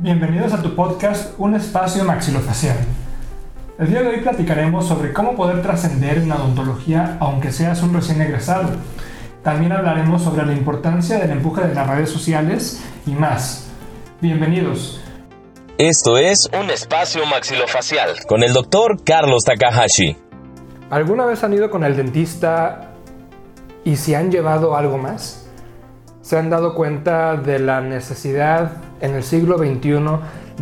[0.00, 2.76] Bienvenidos a tu podcast Un Espacio Maxilofacial.
[3.80, 7.92] El día de hoy platicaremos sobre cómo poder trascender en la odontología aunque seas un
[7.92, 8.68] recién egresado.
[9.42, 13.70] También hablaremos sobre la importancia del empuje de las redes sociales y más.
[14.20, 15.00] Bienvenidos.
[15.78, 20.16] Esto es Un Espacio Maxilofacial con el doctor Carlos Takahashi.
[20.90, 22.92] ¿Alguna vez han ido con el dentista
[23.82, 25.48] y se han llevado algo más?
[26.20, 29.98] ¿Se han dado cuenta de la necesidad en el siglo XXI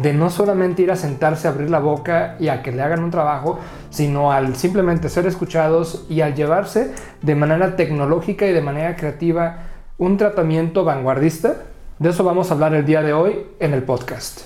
[0.00, 3.02] de no solamente ir a sentarse a abrir la boca y a que le hagan
[3.02, 3.58] un trabajo,
[3.90, 9.58] sino al simplemente ser escuchados y al llevarse de manera tecnológica y de manera creativa
[9.98, 11.56] un tratamiento vanguardista?
[11.98, 14.42] De eso vamos a hablar el día de hoy en el podcast.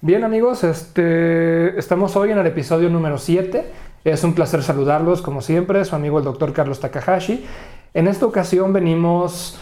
[0.00, 3.64] Bien amigos, este, estamos hoy en el episodio número 7.
[4.04, 7.46] Es un placer saludarlos como siempre, su amigo el doctor Carlos Takahashi.
[7.94, 9.60] En esta ocasión venimos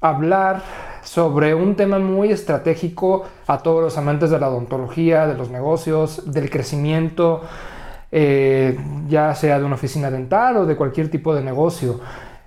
[0.00, 0.62] a hablar
[1.06, 6.32] sobre un tema muy estratégico a todos los amantes de la odontología, de los negocios,
[6.32, 7.42] del crecimiento,
[8.10, 8.76] eh,
[9.08, 12.00] ya sea de una oficina dental o de cualquier tipo de negocio.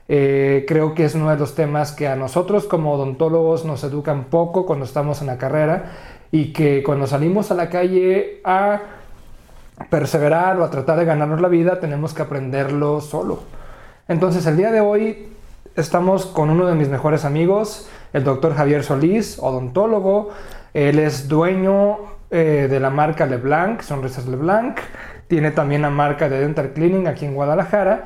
[0.09, 4.25] Eh, creo que es uno de los temas que a nosotros como odontólogos nos educan
[4.25, 5.91] poco cuando estamos en la carrera
[6.29, 8.81] y que cuando salimos a la calle a
[9.89, 13.39] perseverar o a tratar de ganarnos la vida tenemos que aprenderlo solo.
[14.09, 15.29] Entonces el día de hoy
[15.77, 20.29] estamos con uno de mis mejores amigos, el doctor Javier Solís, odontólogo.
[20.73, 21.97] Él es dueño
[22.31, 24.79] eh, de la marca LeBlanc, Sonrisas LeBlanc.
[25.27, 28.05] Tiene también la marca de Dental Cleaning aquí en Guadalajara.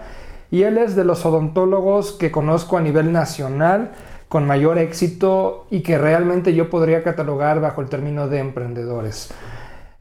[0.51, 3.91] Y él es de los odontólogos que conozco a nivel nacional
[4.29, 9.31] con mayor éxito y que realmente yo podría catalogar bajo el término de emprendedores.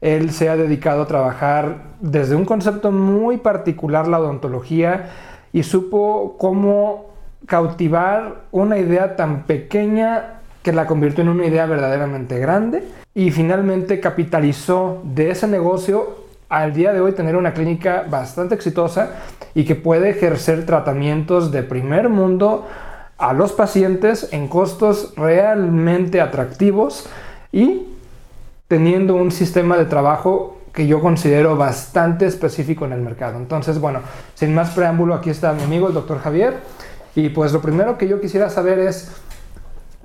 [0.01, 5.11] Él se ha dedicado a trabajar desde un concepto muy particular, la odontología,
[5.53, 7.12] y supo cómo
[7.45, 13.99] cautivar una idea tan pequeña que la convirtió en una idea verdaderamente grande y finalmente
[13.99, 19.11] capitalizó de ese negocio al día de hoy tener una clínica bastante exitosa
[19.55, 22.67] y que puede ejercer tratamientos de primer mundo
[23.17, 27.07] a los pacientes en costos realmente atractivos
[27.51, 27.87] y
[28.67, 33.37] teniendo un sistema de trabajo que yo considero bastante específico en el mercado.
[33.37, 33.99] Entonces, bueno,
[34.33, 36.55] sin más preámbulo, aquí está mi amigo el doctor Javier.
[37.15, 39.11] Y pues lo primero que yo quisiera saber es,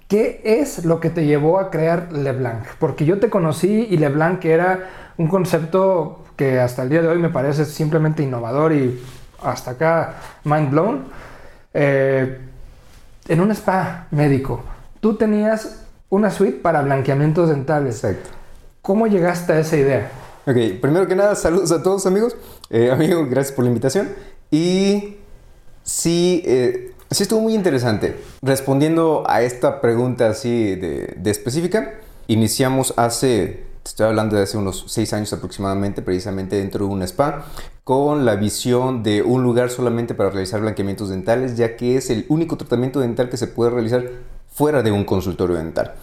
[0.09, 2.65] ¿qué es lo que te llevó a crear LeBlanc?
[2.79, 7.19] Porque yo te conocí y LeBlanc era un concepto que hasta el día de hoy
[7.19, 9.01] me parece simplemente innovador y
[9.43, 10.15] hasta acá
[10.45, 11.05] mind blown.
[11.75, 12.39] Eh,
[13.29, 14.63] en un spa médico,
[15.01, 18.05] tú tenías una suite para blanqueamientos dentales.
[18.05, 18.31] Exacto.
[18.83, 20.11] ¿Cómo llegaste a esa idea?
[20.47, 22.37] Ok, primero que nada, saludos a todos amigos.
[22.71, 24.09] Eh, amigo, gracias por la invitación.
[24.51, 25.19] Y
[25.83, 28.17] sí, eh, sí estuvo muy interesante.
[28.43, 31.95] Respondiendo a esta pregunta así de, específica,
[32.27, 37.47] iniciamos hace, estoy hablando de hace unos seis años aproximadamente, precisamente dentro de un spa,
[37.85, 42.27] con la visión de un lugar solamente para realizar blanqueamientos dentales, ya que es el
[42.29, 44.05] único tratamiento dental que se puede realizar
[44.53, 45.95] fuera de un consultorio dental.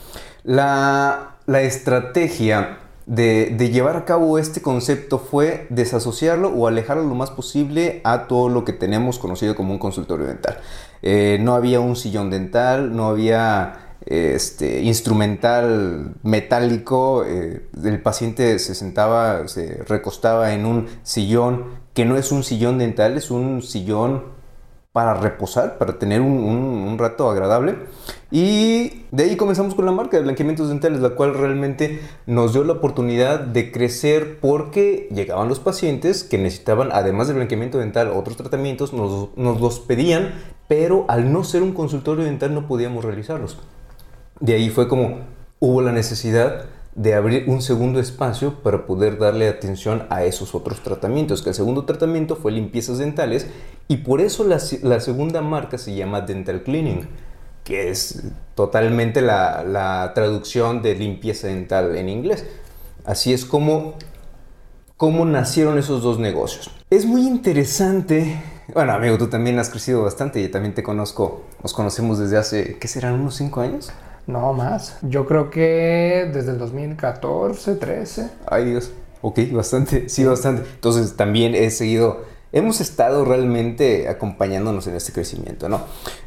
[0.43, 7.13] La, la estrategia de, de, llevar a cabo este concepto fue desasociarlo o alejarlo lo
[7.13, 10.57] más posible a todo lo que tenemos conocido como un consultorio dental.
[11.01, 18.75] Eh, no había un sillón dental, no había este, instrumental metálico, eh, el paciente se
[18.75, 24.35] sentaba, se recostaba en un sillón que no es un sillón dental, es un sillón
[24.95, 27.75] para reposar, para tener un, rato agradable.
[28.31, 32.63] Y de ahí comenzamos con la marca de blanqueamientos dentales, la cual realmente nos dio
[32.63, 38.37] la oportunidad de crecer porque llegaban los pacientes que necesitaban, además del blanqueamiento dental, otros
[38.37, 40.33] tratamientos, nos, nos los pedían,
[40.67, 43.57] pero al no ser un consultorio dental no podíamos realizarlos.
[44.39, 45.19] De ahí fue como
[45.59, 46.65] hubo la necesidad
[46.95, 51.55] de abrir un segundo espacio para poder darle atención a esos otros tratamientos, que el
[51.55, 53.47] segundo tratamiento fue limpiezas dentales
[53.89, 57.07] y por eso la, segunda marca se llama Dental Cleaning,
[57.65, 58.23] que es
[58.55, 62.45] totalmente la, la, traducción de limpieza dental en inglés.
[63.03, 63.95] Así es como,
[64.95, 66.71] como nacieron esos dos negocios.
[66.89, 68.41] Es muy interesante,
[68.73, 72.77] bueno amigo, tú también has crecido bastante y también te conozco, nos conocemos desde hace,
[72.77, 73.13] ¿qué serán?
[73.13, 73.91] ¿Unos cinco años?
[74.27, 74.97] No, más.
[75.03, 78.29] Yo creo que desde el 2014, 13.
[78.47, 78.91] Ay Dios.
[79.21, 80.63] Ok, bastante, sí, bastante.
[80.73, 85.81] Entonces también he seguido, hemos estado realmente acompañándonos en este crecimiento, ¿no?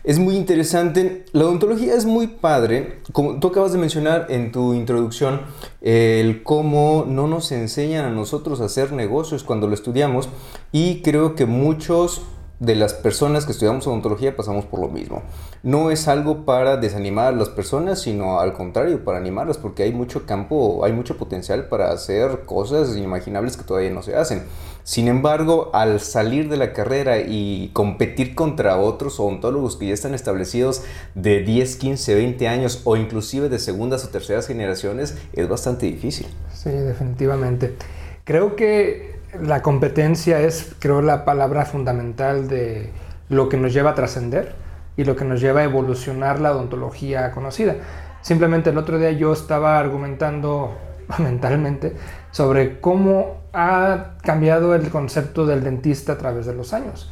[0.04, 1.25] Es muy interesante.
[1.32, 3.00] La odontología es muy padre.
[3.12, 5.40] Como tú acabas de mencionar en tu introducción,
[5.80, 10.28] el cómo no nos enseñan a nosotros a hacer negocios cuando lo estudiamos.
[10.70, 12.20] Y creo que muchos
[12.60, 15.22] de las personas que estudiamos odontología pasamos por lo mismo.
[15.62, 19.93] No es algo para desanimar a las personas, sino al contrario, para animarlas, porque hay
[19.93, 24.43] mucho campo, hay mucho potencial para hacer cosas inimaginables que todavía no se hacen.
[24.82, 30.14] Sin embargo, al salir de la carrera y competir contra otros odontólogos que ya están
[30.14, 30.82] establecidos
[31.14, 36.26] de 10, 15, 20 años o inclusive de segundas o terceras generaciones, es bastante difícil.
[36.54, 37.76] Sí, definitivamente.
[38.25, 42.90] Creo que la competencia es, creo, la palabra fundamental de
[43.28, 44.54] lo que nos lleva a trascender
[44.96, 47.76] y lo que nos lleva a evolucionar la odontología conocida.
[48.22, 50.76] Simplemente el otro día yo estaba argumentando
[51.19, 51.94] mentalmente
[52.30, 57.10] sobre cómo ha cambiado el concepto del dentista a través de los años.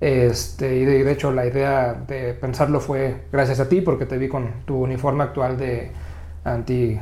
[0.00, 4.28] Este, y de, hecho la idea de pensarlo fue gracias a ti porque te vi
[4.28, 5.90] con tu uniforme actual de
[6.44, 7.00] anti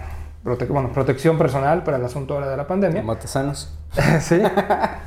[0.69, 3.02] bueno, protección personal para el asunto ahora de la pandemia.
[3.02, 3.76] Matasanos.
[4.20, 4.40] sí,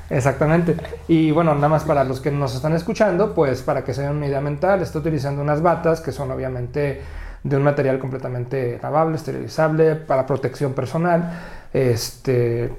[0.10, 0.76] exactamente.
[1.08, 4.12] Y bueno, nada más para los que nos están escuchando, pues para que se den
[4.18, 7.02] una idea mental, estoy utilizando unas batas que son obviamente
[7.44, 11.32] de un material completamente lavable, esterilizable, para protección personal,
[11.74, 12.74] este,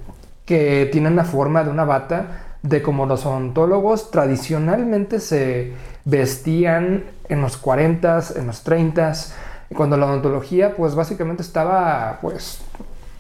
[0.45, 5.73] que tienen la forma de una bata de como los odontólogos tradicionalmente se
[6.05, 9.33] vestían en los 40s, en los 30s,
[9.75, 12.63] cuando la odontología pues básicamente estaba pues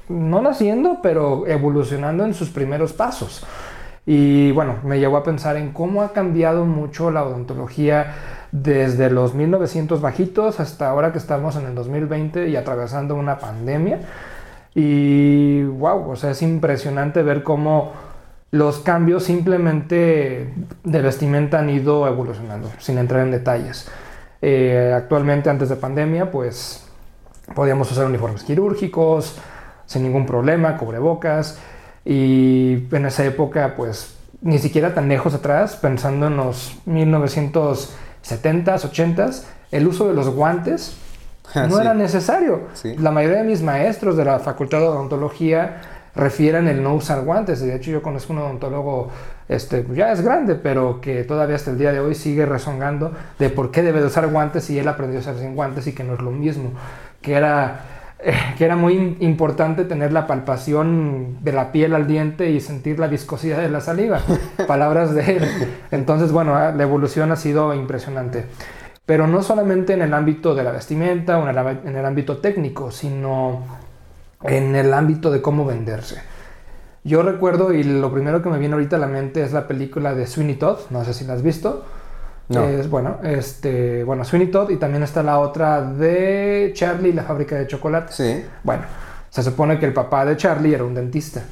[0.09, 3.45] no naciendo, pero evolucionando en sus primeros pasos.
[4.07, 8.15] Y bueno, me llevó a pensar en cómo ha cambiado mucho la odontología
[8.51, 14.01] desde los 1900 bajitos hasta ahora que estamos en el 2020 y atravesando una pandemia.
[14.75, 17.93] Y wow, o sea, es impresionante ver cómo
[18.51, 23.89] los cambios simplemente de vestimenta han ido evolucionando, sin entrar en detalles.
[24.43, 26.85] Eh, actualmente, antes de pandemia, pues
[27.55, 29.39] podíamos usar uniformes quirúrgicos
[29.87, 31.59] sin ningún problema, cubrebocas.
[32.05, 37.89] Y en esa época, pues ni siquiera tan lejos atrás, pensando en los 1970s,
[38.25, 40.97] 80s, el uso de los guantes
[41.55, 42.69] ah, no era necesario.
[42.99, 45.81] La mayoría de mis maestros de la Facultad de Odontología
[46.15, 47.61] refieren el no usar guantes.
[47.61, 49.11] De hecho, yo conozco un odontólogo,
[49.51, 53.51] este, ya es grande, pero que todavía hasta el día de hoy sigue rezongando de
[53.51, 56.05] por qué debe de usar guantes si él aprendió a usar sin guantes y que
[56.05, 56.71] no es lo mismo.
[57.21, 57.81] Que era,
[58.21, 63.01] eh, que era muy importante tener la palpación de la piel al diente y sentir
[63.01, 64.21] la viscosidad de la saliva.
[64.69, 65.49] Palabras de él.
[65.91, 68.45] Entonces, bueno, ah, la evolución ha sido impresionante.
[69.05, 73.65] Pero no solamente en el ámbito de la vestimenta o en el ámbito técnico, sino
[74.45, 76.30] en el ámbito de cómo venderse.
[77.03, 80.15] Yo recuerdo, y lo primero que me viene ahorita a la mente es la película
[80.15, 81.85] de Sweeney Todd, no sé si la has visto.
[82.49, 82.65] No.
[82.65, 87.57] Es, bueno, este, bueno, Sweeney Todd y también está la otra de Charlie, la fábrica
[87.57, 88.13] de chocolate.
[88.13, 88.45] Sí.
[88.65, 88.83] Bueno,
[89.31, 91.43] se supone que el papá de Charlie era un dentista.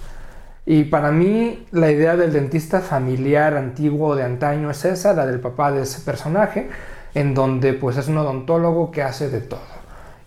[0.66, 5.40] Y para mí la idea del dentista familiar antiguo de antaño es esa, la del
[5.40, 6.68] papá de ese personaje,
[7.14, 9.78] en donde pues es un odontólogo que hace de todo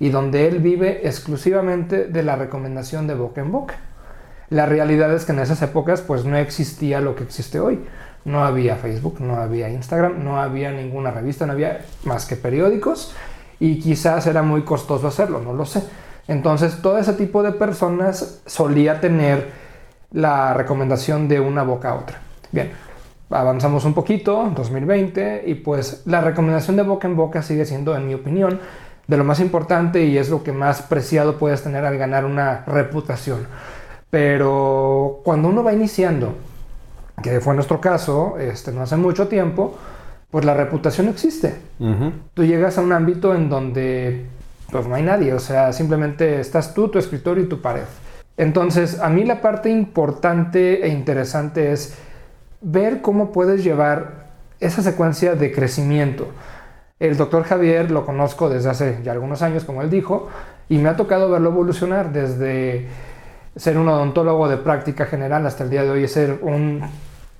[0.01, 3.75] y donde él vive exclusivamente de la recomendación de boca en boca.
[4.51, 7.79] La realidad es que en esas épocas pues no existía lo que existe hoy.
[8.25, 13.15] No había Facebook, no había Instagram, no había ninguna revista, no había más que periódicos
[13.61, 15.81] y quizás era muy costoso hacerlo, no lo sé.
[16.27, 19.51] Entonces todo ese tipo de personas solía tener
[20.11, 22.19] la recomendación de una boca a otra.
[22.51, 22.71] Bien,
[23.29, 28.05] avanzamos un poquito, 2020, y pues la recomendación de boca en boca sigue siendo, en
[28.05, 28.59] mi opinión,
[29.07, 32.65] de lo más importante y es lo que más preciado puedes tener al ganar una
[32.65, 33.47] reputación.
[34.11, 36.35] Pero cuando uno va iniciando,
[37.23, 39.77] que fue nuestro caso, este, no hace mucho tiempo,
[40.29, 41.55] pues la reputación existe.
[42.33, 44.25] Tú llegas a un ámbito en donde
[44.71, 47.83] pues no hay nadie, o sea, simplemente estás tú, tu escritorio y tu pared.
[48.37, 51.97] Entonces, a mí la parte importante e interesante es
[52.61, 54.27] ver cómo puedes llevar
[54.59, 56.27] esa secuencia de crecimiento.
[56.99, 60.29] El doctor Javier lo conozco desde hace ya algunos años, como él dijo,
[60.69, 62.87] y me ha tocado verlo evolucionar desde
[63.55, 66.81] ser un odontólogo de práctica general hasta el día de hoy ser un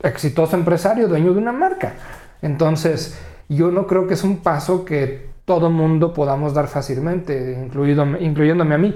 [0.04, 1.94] exitoso empresario, dueño de una marca.
[2.42, 8.06] Entonces, yo no creo que es un paso que todo mundo podamos dar fácilmente, incluido,
[8.20, 8.96] incluyéndome a mí.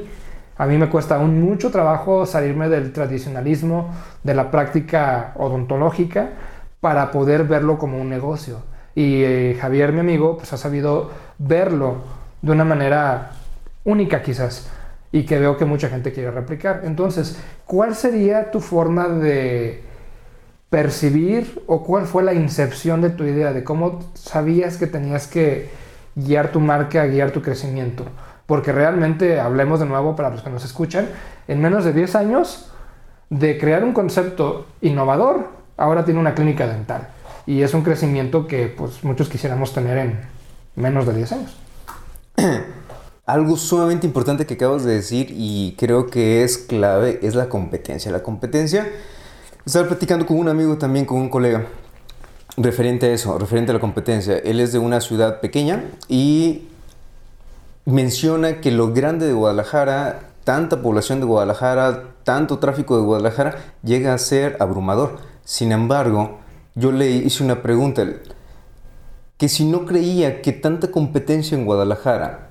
[0.58, 3.94] A mí me cuesta aún mucho trabajo salirme del tradicionalismo,
[4.24, 6.30] de la práctica odontológica,
[6.80, 8.60] para poder verlo como un negocio.
[8.94, 11.98] Y eh, Javier, mi amigo, pues ha sabido verlo
[12.42, 13.32] de una manera
[13.84, 14.70] única quizás
[15.16, 16.82] y que veo que mucha gente quiere replicar.
[16.84, 19.82] Entonces, ¿cuál sería tu forma de
[20.70, 25.70] percibir o cuál fue la incepción de tu idea de cómo sabías que tenías que
[26.16, 28.04] guiar tu marca, guiar tu crecimiento?
[28.46, 31.08] Porque realmente, hablemos de nuevo para los que nos escuchan,
[31.48, 32.70] en menos de 10 años
[33.30, 37.08] de crear un concepto innovador, ahora tiene una clínica dental
[37.46, 40.20] y es un crecimiento que pues muchos quisiéramos tener en
[40.76, 41.58] menos de 10 años.
[43.26, 48.12] Algo sumamente importante que acabas de decir y creo que es clave es la competencia.
[48.12, 48.88] La competencia,
[49.66, 51.66] estaba platicando con un amigo también, con un colega,
[52.56, 54.38] referente a eso, referente a la competencia.
[54.38, 56.68] Él es de una ciudad pequeña y
[57.86, 64.14] menciona que lo grande de Guadalajara, tanta población de Guadalajara, tanto tráfico de Guadalajara, llega
[64.14, 65.18] a ser abrumador.
[65.44, 66.38] Sin embargo,
[66.76, 68.06] yo le hice una pregunta,
[69.38, 72.45] que si no creía que tanta competencia en Guadalajara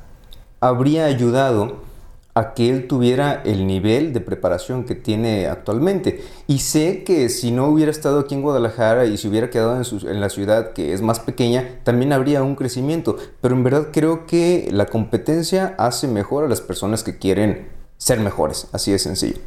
[0.65, 1.85] habría ayudado
[2.33, 6.25] a que él tuviera el nivel de preparación que tiene actualmente.
[6.47, 10.21] Y sé que si no hubiera estado aquí en Guadalajara y si hubiera quedado en,
[10.21, 13.19] la ciudad que es más pequeña, también habría un crecimiento.
[13.43, 17.69] Pero en verdad creo que la competencia hace mejor a las personas que quieren
[17.99, 18.67] ser mejores.
[18.73, 19.39] Así de sencillo.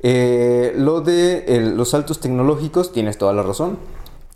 [0.00, 3.78] Eh, lo de los saltos tecnológicos, tienes toda la razón.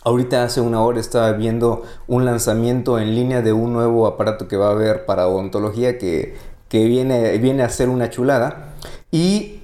[0.04, 4.56] Ahorita hace una hora estaba viendo un lanzamiento en línea de un nuevo aparato que
[4.56, 6.36] va a haber para odontología que,
[6.70, 8.74] viene, viene a ser una chulada.
[9.10, 9.60] Y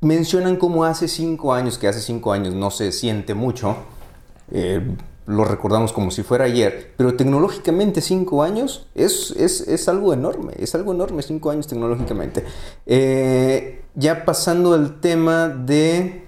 [0.00, 3.76] mencionan como hace cinco años, que hace cinco años no se siente mucho,
[4.50, 4.80] eh,
[5.26, 10.74] lo recordamos como si fuera ayer, pero tecnológicamente cinco años es, es, algo enorme, es
[10.74, 12.44] algo enorme cinco años tecnológicamente.
[12.86, 16.27] Eh, ya pasando al tema de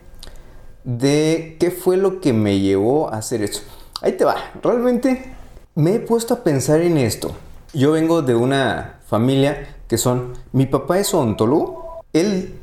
[0.85, 3.63] de qué fue lo que me llevó a hacer eso.
[4.03, 5.35] Ahí te va, realmente
[5.75, 7.33] me he puesto a pensar en esto.
[7.73, 12.55] Yo vengo de una familia que son, mi papá es odontólogo, él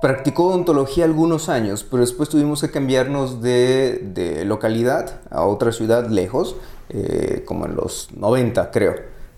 [0.00, 6.56] practicó odontología algunos años, pero después tuvimos que cambiarnos de, localidad a otra ciudad lejos,
[6.88, 8.94] eh, como en los 90 creo,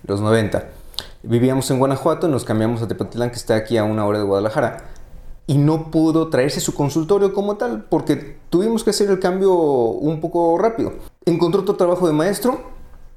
[0.06, 0.68] los 90.
[1.24, 4.91] Vivíamos en Guanajuato, nos cambiamos a Tepatitlán que está aquí a una hora de Guadalajara
[5.52, 10.18] y no pudo traerse su consultorio como tal porque tuvimos que hacer el cambio un
[10.22, 10.94] poco rápido.
[11.26, 12.62] Encontró otro trabajo de maestro,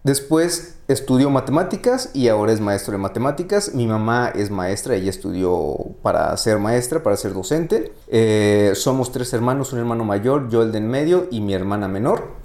[0.03, 3.73] después estudió matemáticas y ahora es maestro de matemáticas.
[3.73, 7.93] Mi mamá es maestra, ella estudió para ser maestra, para ser docente.
[8.09, 11.87] Eh, somos tres hermanos, un hermano mayor, yo el de en medio y mi hermana
[11.87, 12.43] menor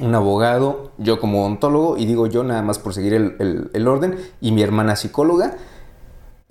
[0.00, 4.18] un abogado, yo como odontólogo, y digo yo nada más por seguir el, el, orden,
[4.40, 5.56] y mi hermana psicóloga.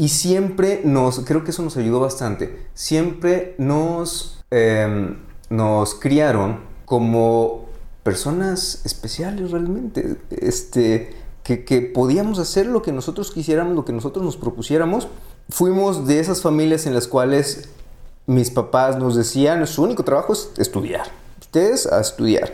[0.03, 5.15] Y siempre nos, creo que eso nos ayudó bastante, siempre nos, em,
[5.49, 7.67] nos criaron como
[8.03, 14.25] personas especiales realmente, este, que, que, podíamos hacer lo que nosotros quisiéramos, lo que nosotros
[14.25, 15.07] nos propusiéramos.
[15.47, 17.69] Fuimos de esas familias en las cuales
[18.25, 21.07] mis papás nos decían, su único trabajo es estudiar,
[21.39, 22.51] ustedes a estudiar.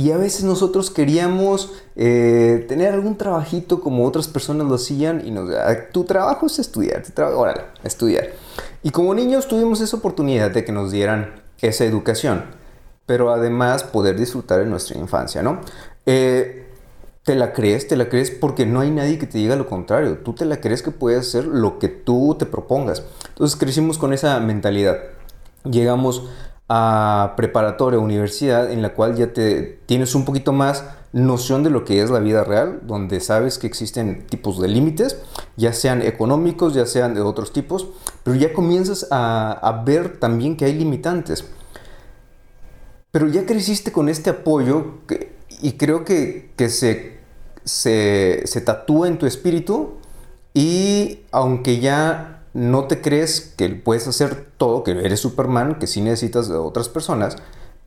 [0.00, 5.30] Y a veces nosotros queríamos eh, tener algún trabajito como otras personas lo hacían y
[5.30, 8.30] nos ah, tu trabajo es estudiar, tu trabajo, órale, estudiar.
[8.82, 12.44] Y como niños tuvimos esa oportunidad de que nos dieran esa educación,
[13.04, 15.60] pero además poder disfrutar de nuestra infancia, ¿no?
[16.06, 16.66] Eh,
[17.22, 20.16] te la crees, te la crees porque no hay nadie que te diga lo contrario.
[20.24, 23.02] Tú te la crees que puedes hacer lo que tú te propongas.
[23.28, 24.96] Entonces crecimos con esa mentalidad.
[25.70, 26.30] Llegamos
[26.72, 31.84] a preparatoria, universidad, en la cual ya te tienes un poquito más noción de lo
[31.84, 35.20] que es la vida real, donde sabes que existen tipos de límites,
[35.56, 37.88] ya sean económicos, ya sean de otros tipos,
[38.22, 41.44] pero ya comienzas a, ver también que hay limitantes.
[43.10, 44.98] Pero ya creciste con este apoyo
[45.60, 47.18] y creo que, se,
[47.64, 49.94] se, se tatúa en tu espíritu
[50.54, 56.00] y aunque ya no te crees que puedes hacer todo, que eres Superman, que sí
[56.00, 57.36] necesitas de otras personas,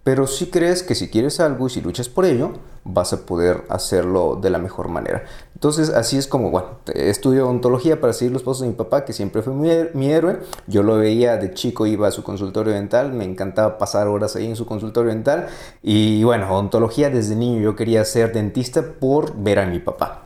[0.04, 2.52] pero sí crees que si quieres algo y si luchas por ello,
[2.84, 5.24] vas a poder hacerlo de la mejor manera.
[5.54, 9.14] Entonces, así es como, bueno, estudio ontología para seguir los pasos de mi papá, que
[9.14, 10.40] siempre fue mi, héroe.
[10.68, 14.46] Yo lo veía de chico, iba a su consultorio dental, me encantaba pasar horas ahí
[14.46, 15.48] en su consultorio dental.
[15.82, 20.23] Y bueno, ontología desde niño yo quería ser dentista por ver a mi papá.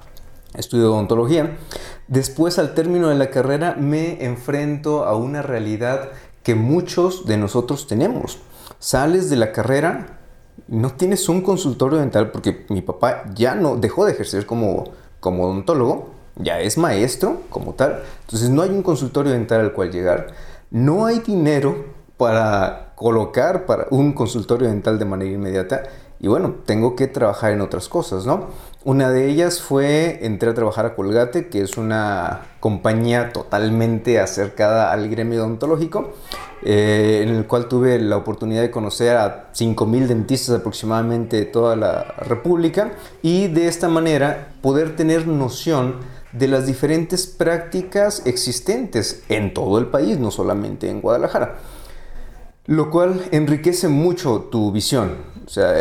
[0.57, 1.57] Estudio odontología.
[2.07, 6.09] Después, al término de la carrera, me enfrento a una realidad
[6.43, 8.39] que muchos de nosotros tenemos.
[8.79, 10.19] Sales de la carrera,
[10.67, 14.85] no tienes un consultorio dental porque mi papá ya no dejó de ejercer como,
[15.19, 18.03] como odontólogo, ya es maestro como tal.
[18.21, 20.27] Entonces no hay un consultorio dental al cual llegar.
[20.71, 21.85] No hay dinero
[22.17, 25.83] para colocar para un consultorio dental de manera inmediata.
[26.19, 28.47] Y bueno, tengo que trabajar en otras cosas, ¿no?
[28.83, 34.91] Una de ellas fue, entré a trabajar a Colgate, que es una compañía totalmente acercada
[34.91, 36.13] al gremio odontológico,
[36.63, 41.75] eh, en el cual tuve la oportunidad de conocer a 5.000 dentistas aproximadamente de toda
[41.75, 45.97] la República y de esta manera poder tener noción
[46.31, 51.57] de las diferentes prácticas existentes en todo el país, no solamente en Guadalajara.
[52.65, 55.36] Lo cual enriquece mucho tu visión.
[55.47, 55.73] O sea,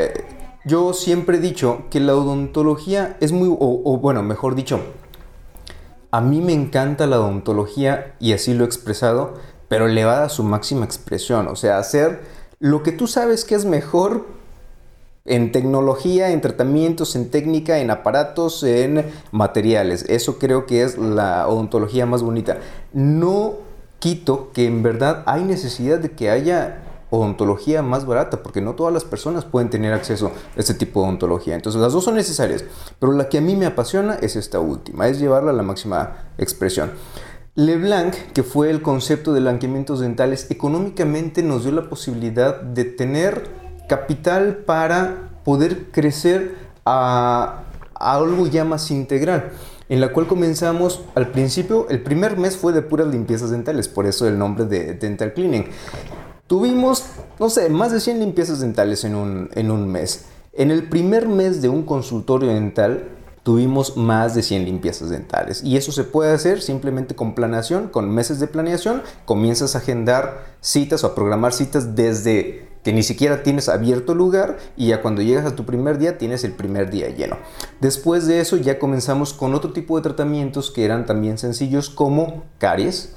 [0.65, 4.81] Yo siempre he dicho que la odontología es muy, o, o bueno, mejor dicho,
[6.11, 9.35] a mí me encanta la odontología y así lo he expresado,
[9.69, 11.49] pero elevada a su máxima expresión.
[11.49, 12.21] O sea, hacer
[12.59, 14.27] lo que tú sabes que es mejor
[15.25, 20.05] en tecnología, en tratamientos, en técnica, en aparatos, en materiales.
[20.09, 22.59] Eso creo que es la odontología más bonita.
[22.93, 23.55] No
[23.99, 26.83] quito que en verdad hay necesidad de que haya
[27.19, 31.07] odontología más barata, porque no todas las personas pueden tener acceso a este tipo de
[31.07, 31.55] odontología.
[31.55, 32.65] Entonces las dos son necesarias,
[32.99, 36.29] pero la que a mí me apasiona es esta última, es llevarla a la máxima
[36.39, 36.93] expresión.
[37.55, 43.49] Leblanc, que fue el concepto de blanqueamientos dentales, económicamente nos dio la posibilidad de tener
[43.89, 47.63] capital para poder crecer a,
[47.95, 49.53] algo ya más integral
[49.89, 54.07] en la cual comenzamos al principio, el primer mes fue de puras limpiezas dentales, por
[54.07, 55.67] eso el nombre de Dental Cleaning.
[56.47, 57.05] Tuvimos,
[57.41, 60.27] no sé, más de 100 limpiezas dentales en un, en un mes.
[60.53, 63.09] En el primer mes de un consultorio dental
[63.43, 65.63] tuvimos más de 100 limpiezas dentales.
[65.63, 69.03] Y eso se puede hacer simplemente con planeación, con meses de planeación.
[69.25, 74.59] Comienzas a agendar citas o a programar citas desde que ni siquiera tienes abierto lugar
[74.77, 77.37] y ya cuando llegas a tu primer día tienes el primer día lleno.
[77.81, 82.45] Después de eso ya comenzamos con otro tipo de tratamientos que eran también sencillos como
[82.59, 83.13] caries,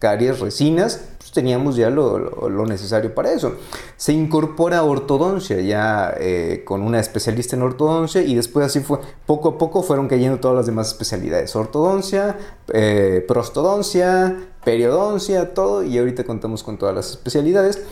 [0.00, 3.54] caries, resinas, teníamos ya lo, necesario para eso.
[3.96, 9.50] Se incorpora ortodoncia ya eh, con una especialista en ortodoncia y después así fue, poco
[9.50, 11.56] a poco fueron cayendo todas las demás especialidades.
[11.56, 12.36] Ortodoncia,
[12.72, 17.82] eh, prostodoncia, periodoncia, todo y ahorita contamos con todas las especialidades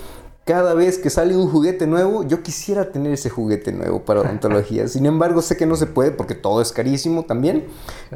[0.50, 4.88] cada vez que sale un juguete nuevo, yo quisiera tener ese juguete nuevo para odontología.
[4.88, 7.66] Sin embargo, sé que no se puede porque todo es carísimo también,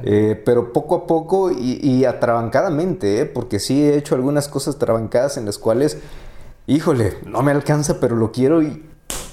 [0.02, 3.24] eh, pero poco a poco y, atrabancadamente, ¿eh?
[3.24, 5.98] porque sí he hecho algunas cosas trabancadas en las cuales,
[6.66, 8.84] híjole, no me alcanza, pero lo quiero y,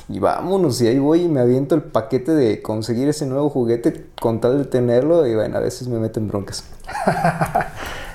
[0.08, 4.10] y vámonos, y ahí voy y me aviento el paquete de conseguir ese nuevo juguete
[4.22, 6.66] con tal de tenerlo y bueno, a veces me meten broncas.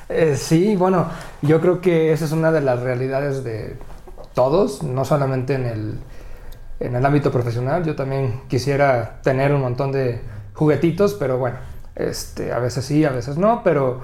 [0.09, 1.11] Eh, sí, bueno,
[1.43, 3.77] yo creo que esa es una de las realidades de
[4.37, 5.99] todos, no solamente en el,
[6.79, 7.85] en el ámbito profesional.
[7.85, 10.21] Yo también quisiera tener un montón de
[10.53, 11.57] juguetitos, pero bueno,
[11.95, 14.01] este, a veces sí, a veces no, pero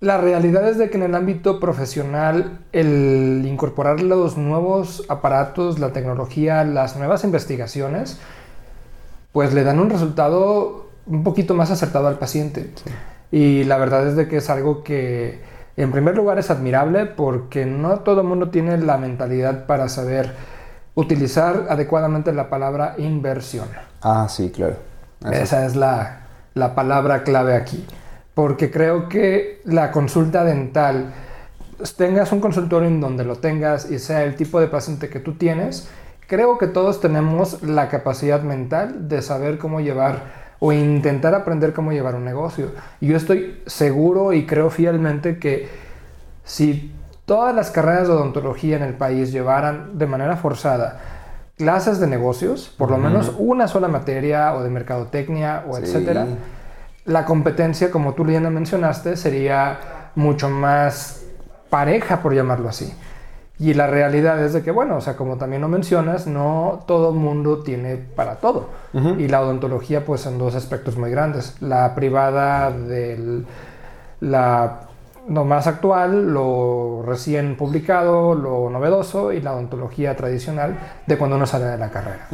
[0.00, 5.94] la realidad es de que en el ámbito profesional el incorporar los nuevos aparatos, la
[5.94, 8.20] tecnología, las nuevas investigaciones,
[9.32, 12.70] pues le dan un resultado un poquito más acertado al paciente.
[13.32, 15.40] Y la verdad es de que es algo que
[15.82, 20.34] en primer lugar es admirable porque no todo el mundo tiene la mentalidad para saber
[20.94, 23.68] utilizar adecuadamente la palabra inversión.
[24.02, 24.76] Ah, sí, claro.
[25.30, 27.86] Esa es la, la palabra clave aquí.
[28.34, 31.12] Porque creo que la consulta dental,
[31.96, 35.34] tengas un consultorio en donde lo tengas y sea el tipo de paciente que tú
[35.34, 35.88] tienes,
[36.26, 41.92] creo que todos tenemos la capacidad mental de saber cómo llevar o intentar aprender cómo
[41.92, 42.72] llevar un negocio.
[43.00, 45.68] Y yo estoy seguro y creo fielmente que
[46.44, 46.92] si
[47.24, 51.00] todas las carreras de odontología en el país llevaran de manera forzada
[51.56, 56.26] clases de negocios, por lo menos una sola materia o de mercadotecnia o etcétera,
[57.04, 61.24] la competencia, como tú Liana mencionaste, sería mucho más
[61.68, 62.92] pareja, por llamarlo así.
[63.60, 67.12] Y la realidad es de que, bueno, o sea, como también lo mencionas, no todo
[67.12, 68.68] mundo tiene para todo.
[68.92, 71.60] Y la odontología, pues, en dos aspectos muy grandes.
[71.60, 73.46] La privada del...
[74.20, 74.80] La,
[75.28, 81.46] lo más actual, lo recién publicado, lo novedoso y la odontología tradicional de cuando uno
[81.46, 82.28] sale de la carrera.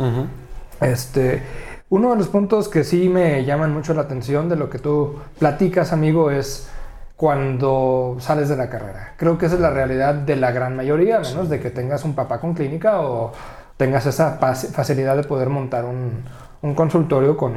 [0.80, 1.42] Este,
[1.88, 5.16] uno de los puntos que sí me llaman mucho la atención de lo que tú
[5.38, 6.68] platicas, amigo, es
[7.16, 9.14] cuando sales de la carrera.
[9.16, 12.04] Creo que esa es la realidad de la gran mayoría, a menos de que tengas
[12.04, 13.32] un papá con clínica o
[13.76, 17.54] tengas esa facilidad de poder montar un, consultorio con,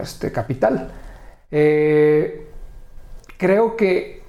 [0.00, 0.90] este capital.
[1.50, 2.50] Eh,
[3.38, 4.22] creo que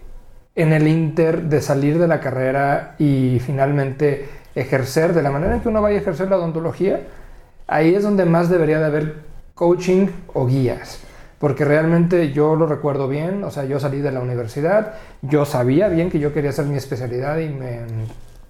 [0.56, 5.62] en el inter de salir de la carrera y finalmente ejercer de la manera en
[5.62, 7.02] que uno vaya a ejercer la odontología,
[7.68, 9.16] ahí es donde más debería de haber
[9.54, 11.04] coaching o guías
[11.40, 15.88] porque realmente yo lo recuerdo bien, o sea, yo salí de la universidad, yo sabía
[15.88, 17.80] bien que yo quería hacer mi especialidad y me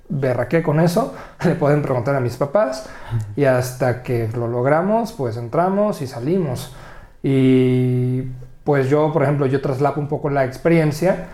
[0.10, 1.14] berraqué con eso,
[1.46, 2.90] le pueden preguntar a mis papás,
[3.36, 6.76] y hasta que lo logramos, pues entramos y salimos.
[7.22, 8.24] Y
[8.64, 11.28] pues yo, por ejemplo, yo traslapo un poco la experiencia.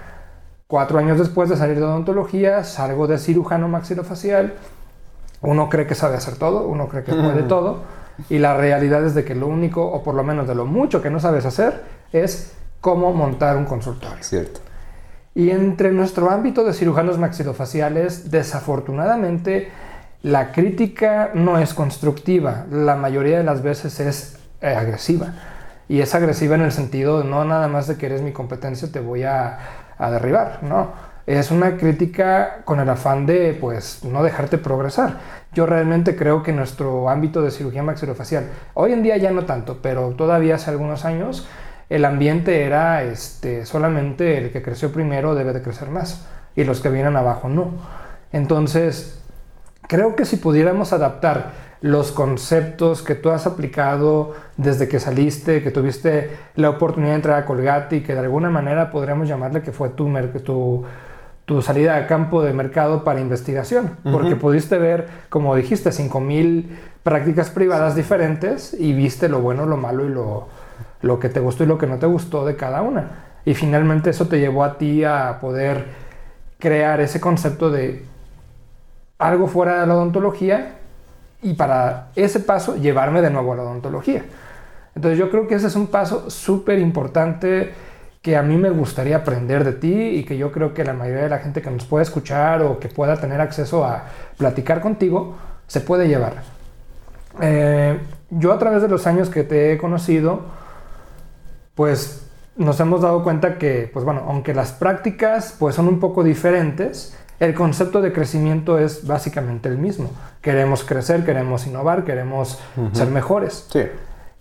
[0.68, 4.56] Cuatro años después de salir de odontología, salgo de cirujano maxilofacial.
[5.42, 7.84] Uno cree que sabe hacer todo, uno cree que puede todo
[8.30, 11.02] y la realidad es de que lo único, o por lo menos de lo mucho
[11.02, 14.18] que no sabes hacer, es cómo montar un consultorio.
[14.22, 14.62] Cierto.
[15.34, 19.70] Y entre nuestro ámbito de cirujanos maxilofaciales, desafortunadamente,
[20.22, 25.34] la crítica no es constructiva, la mayoría de las veces es eh, agresiva.
[25.88, 29.00] Y es agresiva en el sentido no nada más de que eres mi competencia te
[29.00, 29.60] voy a,
[29.98, 30.90] a derribar, no.
[31.28, 35.18] Es una crítica con el afán de, pues, no dejarte progresar.
[35.54, 39.80] Yo realmente creo que nuestro ámbito de cirugía maxilofacial, hoy en día ya no tanto,
[39.82, 41.48] pero todavía hace algunos años,
[41.90, 46.80] el ambiente era este, solamente el que creció primero debe de crecer más y los
[46.82, 47.74] que vienen abajo no.
[48.32, 49.20] Entonces,
[49.88, 55.72] creo que si pudiéramos adaptar los conceptos que tú has aplicado desde que saliste, que
[55.72, 59.72] tuviste la oportunidad de entrar a Colgate y que de alguna manera podríamos llamarle que
[59.72, 60.12] fue tu,
[60.44, 60.84] tu,
[61.46, 66.66] tu salida a campo de mercado para investigación, porque pudiste ver, como dijiste, 5.000
[67.04, 70.48] prácticas privadas diferentes y viste lo bueno, lo malo y lo,
[71.02, 73.26] lo que te gustó y lo que no te gustó de cada una.
[73.46, 75.86] Y finalmente eso te llevó a ti a poder
[76.58, 78.04] crear ese concepto de
[79.20, 80.78] algo fuera de la odontología
[81.44, 84.26] y para ese paso llevarme de nuevo a la odontología.
[84.96, 87.72] Entonces yo creo que ese es un paso súper importante
[88.26, 91.26] que a mí me gustaría aprender de ti y que yo creo que la mayoría
[91.26, 95.36] de la gente que nos pueda escuchar o que pueda tener acceso a platicar contigo
[95.68, 96.42] se puede llevar.
[97.40, 98.00] Eh,
[98.32, 100.42] yo a través de los años que te he conocido,
[101.76, 106.24] pues nos hemos dado cuenta que, pues bueno, aunque las prácticas pues son un poco
[106.24, 110.10] diferentes, el concepto de crecimiento es básicamente el mismo.
[110.42, 112.60] Queremos crecer, queremos innovar, queremos
[112.92, 113.68] ser mejores.
[113.70, 113.84] Sí.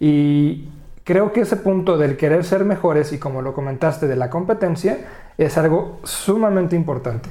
[0.01, 0.71] Y
[1.05, 4.99] creo que ese punto del querer ser mejores y como lo comentaste de la competencia
[5.39, 7.29] es algo sumamente importante.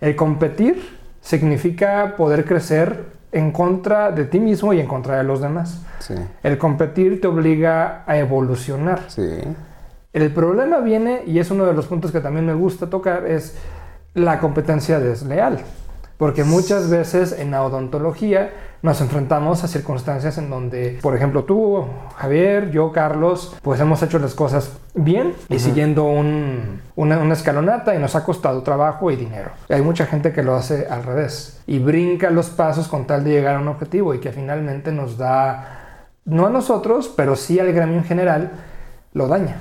[0.00, 5.40] El competir significa poder crecer en contra de ti mismo y en contra de los
[5.40, 5.82] demás.
[5.98, 6.14] Sí.
[6.42, 9.02] El competir te obliga a evolucionar.
[9.08, 9.40] Sí.
[10.12, 13.56] El problema viene, y es uno de los puntos que también me gusta tocar, es
[14.14, 15.60] la competencia desleal.
[16.18, 18.50] Porque muchas veces en la odontología
[18.82, 21.84] nos enfrentamos a circunstancias en donde, por ejemplo, tú,
[22.16, 27.94] Javier, yo, Carlos, pues hemos hecho las cosas bien y siguiendo un, una, una, escalonata
[27.94, 29.50] y nos ha costado trabajo y dinero.
[29.68, 33.30] hay mucha gente que lo hace al revés y brinca los pasos con tal de
[33.30, 37.72] llegar a un objetivo y que finalmente nos da, no a nosotros, pero sí al
[37.72, 38.50] gremio en general,
[39.12, 39.60] lo daña.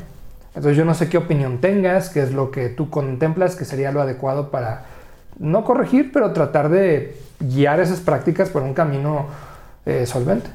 [0.56, 3.92] Entonces yo no sé qué opinión tengas, qué es lo que tú contemplas que sería
[3.92, 4.97] lo adecuado para
[5.40, 9.28] no corregir, pero tratar de guiar esas prácticas por un camino
[9.86, 10.50] eh, solvente.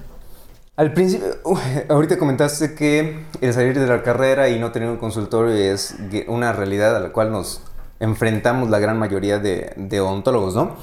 [0.77, 4.97] Al principio, uh, ahorita comentaste que el salir de la carrera y no tener un
[4.97, 5.97] consultorio es
[6.29, 7.63] una realidad a la cual nos
[8.01, 10.77] enfrentamos la gran mayoría de, de odontólogos, ¿no?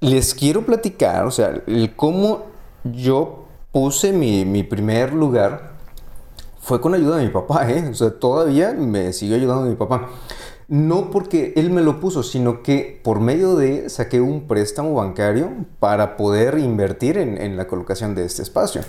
[0.00, 2.46] Les quiero platicar, o sea, el cómo
[2.84, 5.74] yo puse mi, mi primer lugar
[6.60, 7.88] fue con ayuda de mi papá, ¿eh?
[7.90, 10.08] O sea, todavía me siguió ayudando mi papá.
[10.74, 15.52] No porque él me lo puso, sino que por medio de saqué un préstamo bancario
[15.78, 18.80] para poder invertir en, la colocación de este espacio.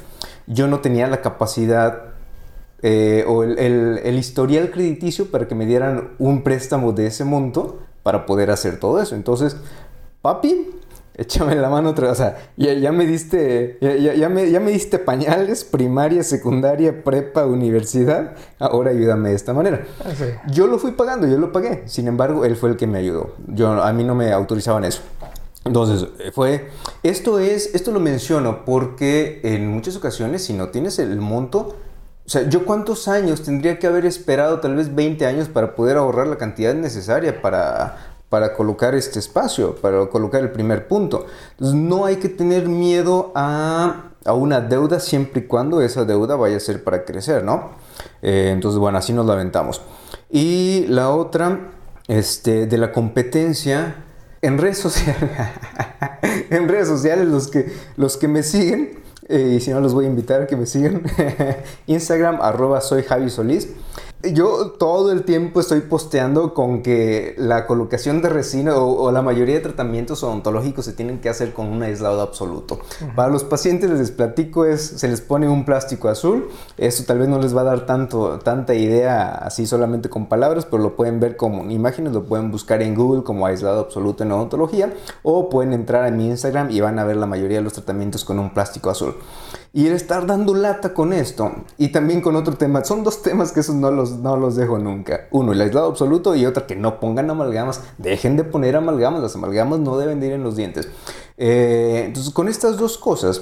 [0.48, 2.06] Yo no tenía la capacidad
[2.82, 7.78] eh, o el, el, historial crediticio para que me dieran un préstamo de ese monto
[8.02, 9.14] para poder hacer todo eso.
[9.14, 9.56] Entonces,
[10.24, 10.68] papi,
[11.18, 12.14] échame la mano otra vez.
[12.14, 18.34] O sea, ya, me diste, ya, me, ya me diste pañales, primaria, secundaria, prepa, universidad.
[18.60, 19.86] Ahora ayúdame de esta manera.
[20.04, 20.12] Ah,
[20.52, 21.84] yo lo fui pagando, yo lo pagué.
[21.86, 23.36] Sin embargo, él fue el que me ayudó.
[23.48, 25.02] Yo, a mí no me autorizaban eso.
[25.64, 26.70] Entonces, fue,
[27.02, 31.76] esto es, esto lo menciono porque en muchas ocasiones, si no tienes el monto,
[32.26, 34.60] o sea, ¿yo cuántos años tendría que haber esperado?
[34.60, 39.76] Tal vez 20 años para poder ahorrar la cantidad necesaria para, para colocar este espacio,
[39.76, 41.26] para colocar el primer punto.
[41.52, 46.36] Entonces no hay que tener miedo a, a una deuda siempre y cuando esa deuda
[46.36, 47.72] vaya a ser para crecer, ¿no?
[48.22, 49.82] Eh, entonces, bueno, así nos la aventamos.
[50.30, 51.72] Y la otra,
[52.08, 54.04] este, de la competencia,
[54.42, 55.30] en redes sociales,
[56.50, 60.06] en redes sociales los que, los que me siguen, eh, y si no los voy
[60.06, 61.04] a invitar a que me sigan,
[61.88, 63.70] Instagram, arroba soy Javi Solís.
[64.34, 69.56] Yo todo el tiempo estoy posteando con que la colocación de resina o, la mayoría
[69.56, 72.80] de tratamientos odontológicos se tienen que hacer con un aislado absoluto.
[73.16, 76.50] Para los pacientes les platico es se les pone un plástico azul.
[76.78, 80.66] Eso tal vez no les va a dar tanto tanta idea así solamente con palabras,
[80.66, 84.32] pero lo pueden ver como imágenes, lo pueden buscar en Google como aislado absoluto en
[84.32, 87.74] odontología o pueden entrar a mi Instagram y van a ver la mayoría de los
[87.74, 89.16] tratamientos con un plástico azul.
[89.76, 93.52] Y el estar dando lata con esto y también con otro tema, son dos temas
[93.52, 95.28] que esos no los, no los dejo nunca.
[95.32, 99.36] Uno, el aislado absoluto y otro, que no pongan amalgamas, dejen de poner amalgamas, las
[99.36, 100.88] amalgamas no deben de ir en los dientes.
[101.36, 103.42] Eh, entonces con estas dos cosas,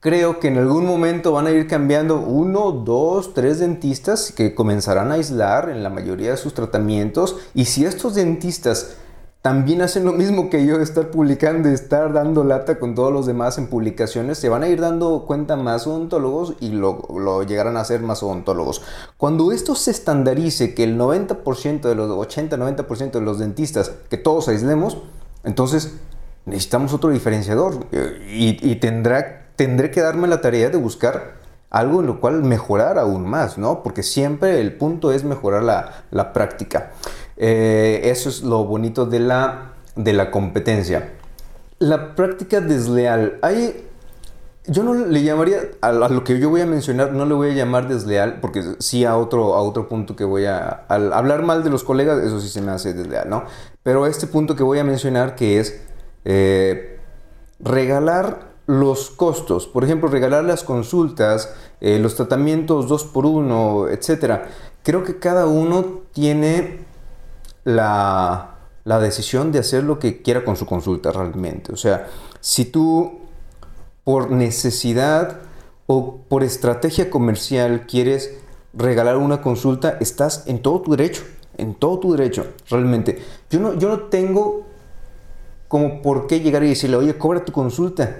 [0.00, 5.10] creo que en algún momento van a ir cambiando uno, dos, tres dentistas que comenzarán
[5.10, 8.98] a aislar en la mayoría de sus tratamientos y si estos dentistas
[9.48, 13.56] también hacen lo mismo que yo, estar publicando, estar dando lata con todos los demás
[13.56, 17.84] en publicaciones, se van a ir dando cuenta más odontólogos y lo, lo llegarán a
[17.86, 18.82] ser más odontólogos.
[19.16, 24.48] Cuando esto se estandarice, que el 90% de los 80-90% de los dentistas, que todos
[24.48, 24.98] aislemos,
[25.44, 25.94] entonces
[26.44, 27.86] necesitamos otro diferenciador
[28.30, 31.38] y, y tendrá, tendré que darme la tarea de buscar
[31.70, 33.82] algo en lo cual mejorar aún más, ¿no?
[33.82, 36.90] Porque siempre el punto es mejorar la, la práctica.
[37.38, 41.12] Eh, eso es lo bonito de la, de la competencia.
[41.78, 43.38] La práctica desleal.
[43.42, 43.86] Hay,
[44.66, 47.54] yo no le llamaría, a, lo que yo voy a mencionar, no le voy a
[47.54, 50.84] llamar desleal, porque sí a otro, a otro punto que voy a...
[50.88, 53.44] Al hablar mal de los colegas, eso sí se me hace desleal, ¿no?
[53.84, 55.80] Pero este punto que voy a mencionar que es
[56.24, 56.98] eh,
[57.60, 64.42] regalar los costos, por ejemplo, regalar las consultas, eh, los tratamientos 2 por 1 etc.
[64.82, 66.80] Creo que cada uno tiene
[67.68, 68.54] la,
[69.00, 71.72] decisión de hacer lo que quiera con su consulta realmente.
[71.72, 72.08] O sea,
[72.40, 73.18] si tú
[74.04, 75.40] por necesidad
[75.86, 78.34] o por estrategia comercial quieres
[78.72, 81.22] regalar una consulta, estás en todo tu derecho,
[81.58, 83.22] en todo tu derecho, realmente.
[83.50, 84.64] Yo no, yo no tengo
[85.68, 88.16] como por qué llegar y decirle, oye, cobra tu consulta.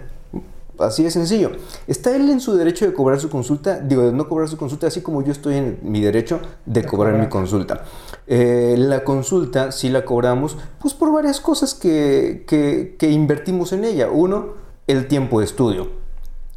[0.79, 1.53] Así de sencillo.
[1.87, 4.87] Está él en su derecho de cobrar su consulta, digo, de no cobrar su consulta,
[4.87, 7.85] así como yo estoy en mi derecho de, cobrar, mi consulta.
[8.31, 14.11] Eh, la consulta, si la cobramos, pues por varias cosas que, que invertimos en ella.
[14.11, 14.55] Uno,
[14.87, 15.89] el tiempo de estudio.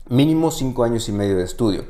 [0.10, 1.86] Mínimo cinco años y medio de estudio.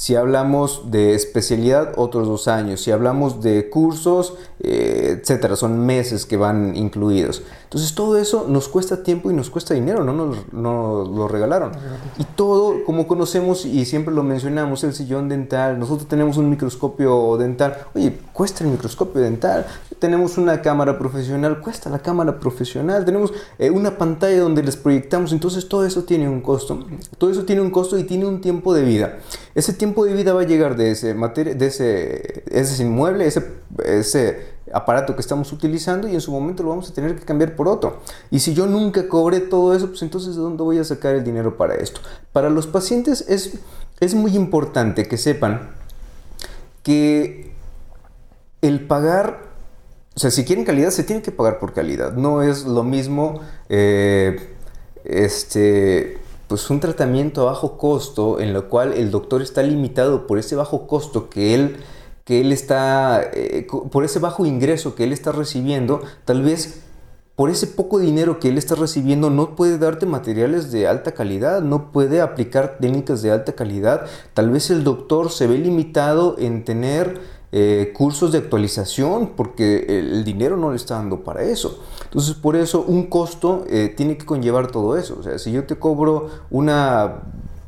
[0.00, 2.80] Si hablamos de especialidad, otros dos años.
[2.80, 7.42] Si hablamos de cursos, eh, etcétera, son meses que van incluidos.
[7.64, 10.12] Entonces todo eso nos cuesta tiempo y nos cuesta dinero, no
[10.52, 11.72] nos lo regalaron.
[12.18, 17.36] Y todo, como conocemos y siempre lo mencionamos, el sillón dental, nosotros tenemos un microscopio
[17.36, 19.66] dental, oye, cuesta el microscopio dental,
[19.98, 25.32] tenemos una cámara profesional, cuesta la cámara profesional, tenemos eh, una pantalla donde les proyectamos,
[25.32, 26.86] entonces todo eso tiene un costo,
[27.18, 29.18] todo eso tiene un costo y tiene un tiempo de vida.
[29.54, 33.44] Ese tiempo de vida va a llegar de ese, de ese, ese inmueble, ese,
[33.84, 37.56] ese aparato que estamos utilizando y en su momento lo vamos a tener que cambiar
[37.56, 38.00] por otro.
[38.30, 41.24] Y si yo nunca cobré todo eso, pues entonces ¿de dónde voy a sacar el
[41.24, 42.00] dinero para esto?
[42.32, 43.58] Para los pacientes es,
[44.00, 45.70] es muy importante que sepan
[46.82, 47.52] que
[48.62, 49.42] el pagar,
[50.14, 52.12] o sea, si quieren calidad, se tiene que pagar por calidad.
[52.12, 54.54] No es lo mismo, eh,
[55.04, 56.19] este
[56.50, 60.56] pues un tratamiento a bajo costo en lo cual el doctor está limitado por ese
[60.56, 61.76] bajo costo que él
[62.24, 66.82] que él está eh, por ese bajo ingreso que él está recibiendo tal vez
[67.36, 71.62] por ese poco dinero que él está recibiendo no puede darte materiales de alta calidad,
[71.62, 74.04] no puede aplicar técnicas de alta calidad.
[74.34, 80.24] Tal vez el doctor se ve limitado en tener eh, cursos de actualización porque el
[80.24, 81.82] dinero no le está dando para eso.
[82.04, 85.16] Entonces por eso un costo eh, tiene que conllevar todo eso.
[85.18, 87.22] O sea, si yo te cobro una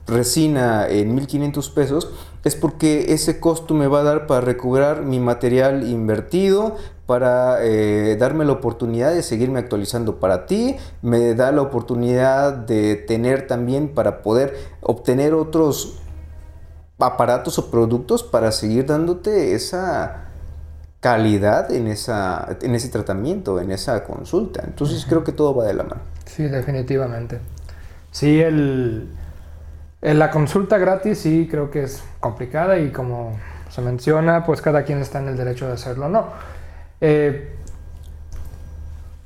[0.06, 2.10] resina en 1500 pesos
[2.44, 8.16] es porque ese costo me va a dar para recuperar mi material invertido, para eh,
[8.18, 13.88] darme la oportunidad de seguirme actualizando para ti, me da la oportunidad de tener también
[13.88, 15.98] para poder obtener otros
[17.02, 20.24] aparatos o productos para seguir dándote esa
[21.00, 24.62] calidad en, esa, en ese tratamiento, en esa consulta.
[24.64, 26.00] Entonces creo que todo va de la mano.
[26.26, 27.40] Sí, definitivamente.
[28.12, 29.08] Sí, el,
[30.00, 33.36] la consulta gratis sí creo que es complicada y como
[33.68, 36.26] se menciona, pues cada quien está en el derecho de hacerlo no.
[37.00, 37.56] Eh,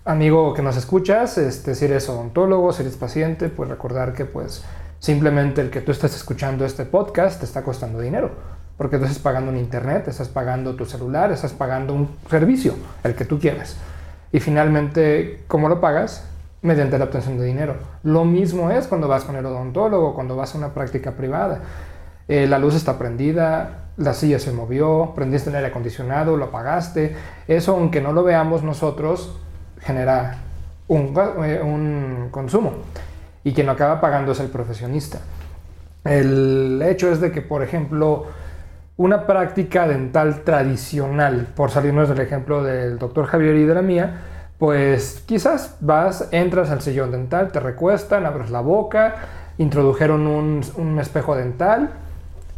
[0.07, 4.62] amigo que nos escuchas, este, si eres odontólogo, si eres paciente, pues recordar que pues
[5.07, 8.33] Simplemente el que tú estés escuchando este podcast te está costando dinero,
[8.77, 13.14] porque tú estás pagando un internet, estás pagando tu celular, estás pagando un servicio, el
[13.14, 13.77] que tú quieres.
[14.33, 16.29] Y finalmente, ¿cómo lo pagas?
[16.61, 17.77] Mediante la obtención de dinero.
[18.03, 21.61] Lo mismo es cuando vas con el odontólogo, cuando vas a una práctica privada.
[22.27, 27.14] Eh, la luz está prendida, la silla se movió, prendiste el aire acondicionado, lo apagaste.
[27.47, 29.38] Eso, aunque no lo veamos nosotros,
[29.79, 30.38] genera
[30.88, 31.14] un,
[31.45, 32.73] eh, un consumo
[33.46, 35.20] y quien lo acaba pagando es el profesionista.
[36.02, 38.26] El hecho es de que, por ejemplo,
[38.96, 44.20] una práctica dental tradicional, por salirnos del ejemplo del doctor Javier y de la mía,
[44.59, 49.14] pues quizás vas, entras al sillón dental, te recuestan, abres la boca,
[49.59, 51.90] introdujeron un, un espejo dental,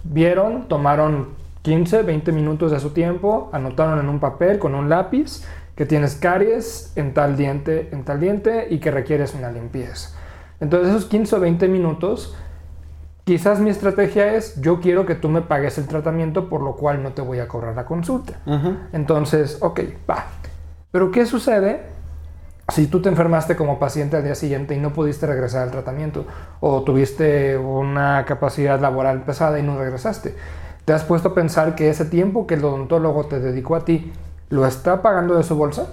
[0.05, 5.45] vieron, tomaron 15, 20 minutos de su tiempo, anotaron en un papel con un lápiz
[5.77, 10.18] que tienes caries en tal diente, en tal diente y que requieres una limpieza.
[10.61, 12.35] Entonces esos 15 o 20 minutos,
[13.25, 17.03] quizás mi estrategia es, yo quiero que tú me pagues el tratamiento, por lo cual
[17.03, 18.41] no te voy a cobrar la consulta.
[18.93, 20.27] Entonces, ok, va.
[20.91, 21.83] Pero ¿qué sucede
[22.69, 26.27] si tú te enfermaste como paciente al día siguiente y no pudiste regresar al tratamiento
[26.61, 30.35] o tuviste una capacidad laboral pesada y no regresaste,
[30.85, 34.13] ¿te has puesto a pensar que ese tiempo que el odontólogo te dedicó a ti
[34.51, 35.87] lo está pagando de su bolsa?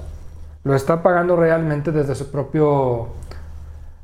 [0.64, 3.10] ¿Lo está pagando realmente desde su propio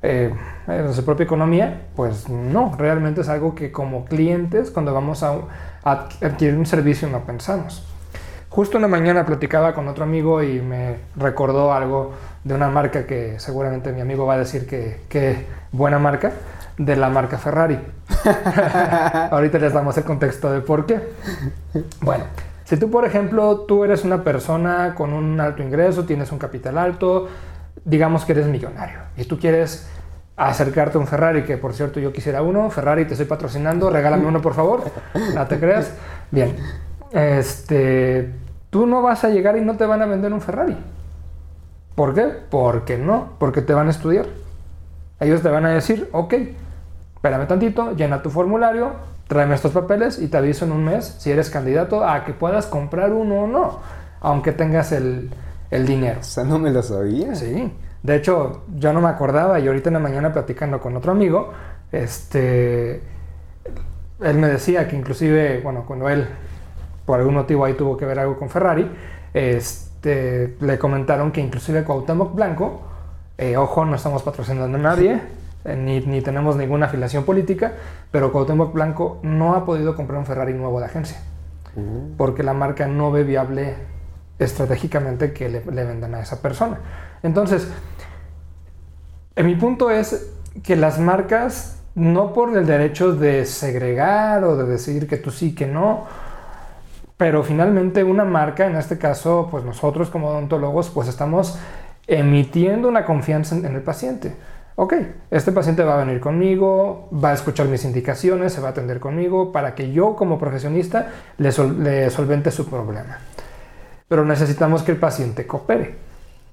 [0.01, 0.33] eh,
[0.67, 1.81] desde su propia economía?
[1.95, 5.35] Pues no, realmente es algo que como clientes cuando vamos a,
[5.83, 7.87] a adquirir un servicio no pensamos.
[8.49, 12.11] Justo una mañana platicaba con otro amigo y me recordó algo
[12.43, 16.33] de una marca que seguramente mi amigo va a decir que, que buena marca,
[16.77, 17.79] de la marca Ferrari.
[19.31, 20.99] Ahorita les damos el contexto de por qué.
[22.01, 22.25] Bueno,
[22.65, 26.77] si tú, por ejemplo, tú eres una persona con un alto ingreso, tienes un capital
[26.77, 27.27] alto,
[27.85, 29.87] digamos que eres millonario y tú quieres
[30.37, 34.25] acercarte a un Ferrari, que por cierto yo quisiera uno, Ferrari te estoy patrocinando, regálame
[34.25, 34.83] uno por favor,
[35.35, 35.93] no te creas.
[36.31, 36.55] Bien,
[37.11, 38.33] este,
[38.69, 40.77] tú no vas a llegar y no te van a vender un Ferrari.
[41.95, 42.31] ¿Por qué?
[42.49, 44.25] Porque no, porque te van a estudiar.
[45.19, 46.33] Ellos te van a decir, ok,
[47.15, 48.93] espérame tantito, llena tu formulario,
[49.27, 52.65] tráeme estos papeles y te aviso en un mes si eres candidato a que puedas
[52.65, 53.79] comprar uno o no,
[54.21, 55.29] aunque tengas el,
[55.71, 56.19] el dinero.
[56.19, 57.33] O sea, no me lo sabía.
[57.33, 57.71] Sí.
[58.03, 61.51] De hecho, yo no me acordaba y ahorita en la mañana platicando con otro amigo,
[61.91, 63.01] este,
[64.19, 66.27] él me decía que inclusive, bueno, cuando él
[67.05, 68.89] por algún motivo ahí tuvo que ver algo con Ferrari,
[69.33, 72.81] este, le comentaron que inclusive Cuauhtémoc Blanco,
[73.37, 75.19] eh, ojo, no estamos patrocinando a nadie,
[75.65, 77.73] eh, ni, ni, tenemos ninguna afiliación política,
[78.11, 81.17] pero Cuauhtémoc Blanco no ha podido comprar un Ferrari nuevo de agencia,
[81.75, 82.15] uh.
[82.17, 83.75] porque la marca no ve viable
[84.43, 86.79] estratégicamente que le, vendan a esa persona.
[87.23, 87.67] Entonces,
[89.35, 90.31] en mi punto es
[90.63, 95.53] que las marcas, no por el derecho de segregar o de decir que tú sí,
[95.53, 96.05] que no,
[97.17, 101.59] pero finalmente una marca, en este caso, pues nosotros como odontólogos, pues estamos
[102.07, 104.35] emitiendo una confianza en, el paciente.
[104.75, 104.93] Ok,
[105.29, 108.99] este paciente va a venir conmigo, va a escuchar mis indicaciones, se va a atender
[108.99, 111.51] conmigo para que yo como profesionista le
[112.09, 113.19] solvente su problema.
[114.11, 115.95] Pero necesitamos que el paciente coopere.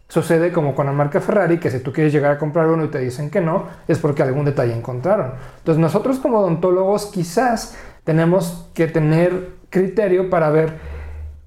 [0.06, 2.86] Sucede como con la marca Ferrari, que si tú quieres llegar a comprar uno y
[2.88, 5.32] te dicen que no, es porque algún detalle encontraron.
[5.58, 10.74] Entonces nosotros como odontólogos quizás tenemos que tener criterio para ver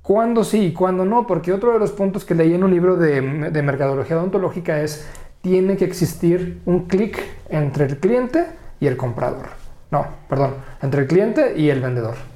[0.02, 2.98] cuándo sí y cuándo no, porque otro de los puntos que leí en un libro
[2.98, 5.08] de, de mercadología odontológica es,
[5.40, 8.48] tiene que existir un clic entre el cliente
[8.82, 9.46] y el comprador.
[9.92, 12.31] No, perdón, entre el cliente y el vendedor.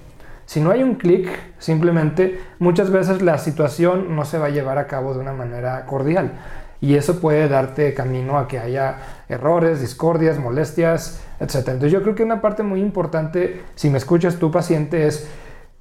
[0.45, 1.27] Si no hay un clic,
[1.57, 5.85] simplemente muchas veces la situación no se va a llevar a cabo de una manera
[5.85, 6.33] cordial.
[6.81, 11.55] Y eso puede darte camino a que haya errores, discordias, molestias, etc.
[11.55, 15.27] Entonces yo creo que una parte muy importante, si me escuchas tu paciente, es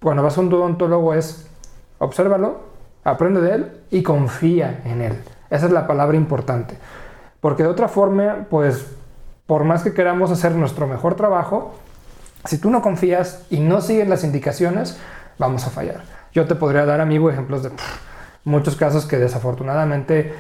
[0.00, 1.46] cuando vas a un odontólogo es
[1.98, 2.61] obsérvalo,
[3.05, 5.14] aprende de él y confía en él.
[5.50, 6.77] Esa es la palabra importante.
[7.40, 8.87] Porque de otra forma, pues
[9.46, 11.74] por más que queramos hacer nuestro mejor trabajo,
[12.44, 14.98] si tú no confías y no sigues las indicaciones,
[15.38, 16.02] vamos a fallar.
[16.33, 17.70] Yo te podría dar, amigo, ejemplos de
[18.44, 20.33] muchos casos que desafortunadamente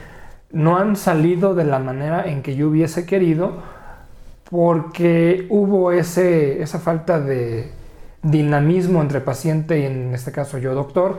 [0.50, 3.62] no han salido de la manera en que yo hubiese querido
[4.50, 7.72] porque hubo ese, esa falta de,
[8.24, 11.18] dinamismo entre paciente y en este caso yo doctor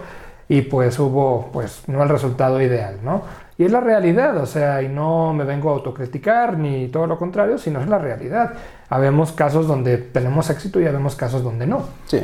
[0.49, 3.23] y pues hubo pues no el resultado ideal, ¿no?
[3.57, 7.17] Y es la realidad, o sea, y no me vengo a autocriticar ni todo lo
[7.17, 8.53] contrario, sino es la realidad.
[8.89, 11.85] Habemos casos donde tenemos éxito y habemos casos donde no.
[12.07, 12.21] Sí.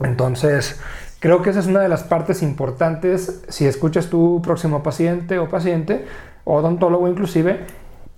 [0.00, 0.80] Entonces,
[1.20, 3.42] creo que esa es una de las partes importantes.
[3.48, 6.04] Si escuchas tu próximo paciente o paciente,
[6.44, 7.60] o odontólogo inclusive,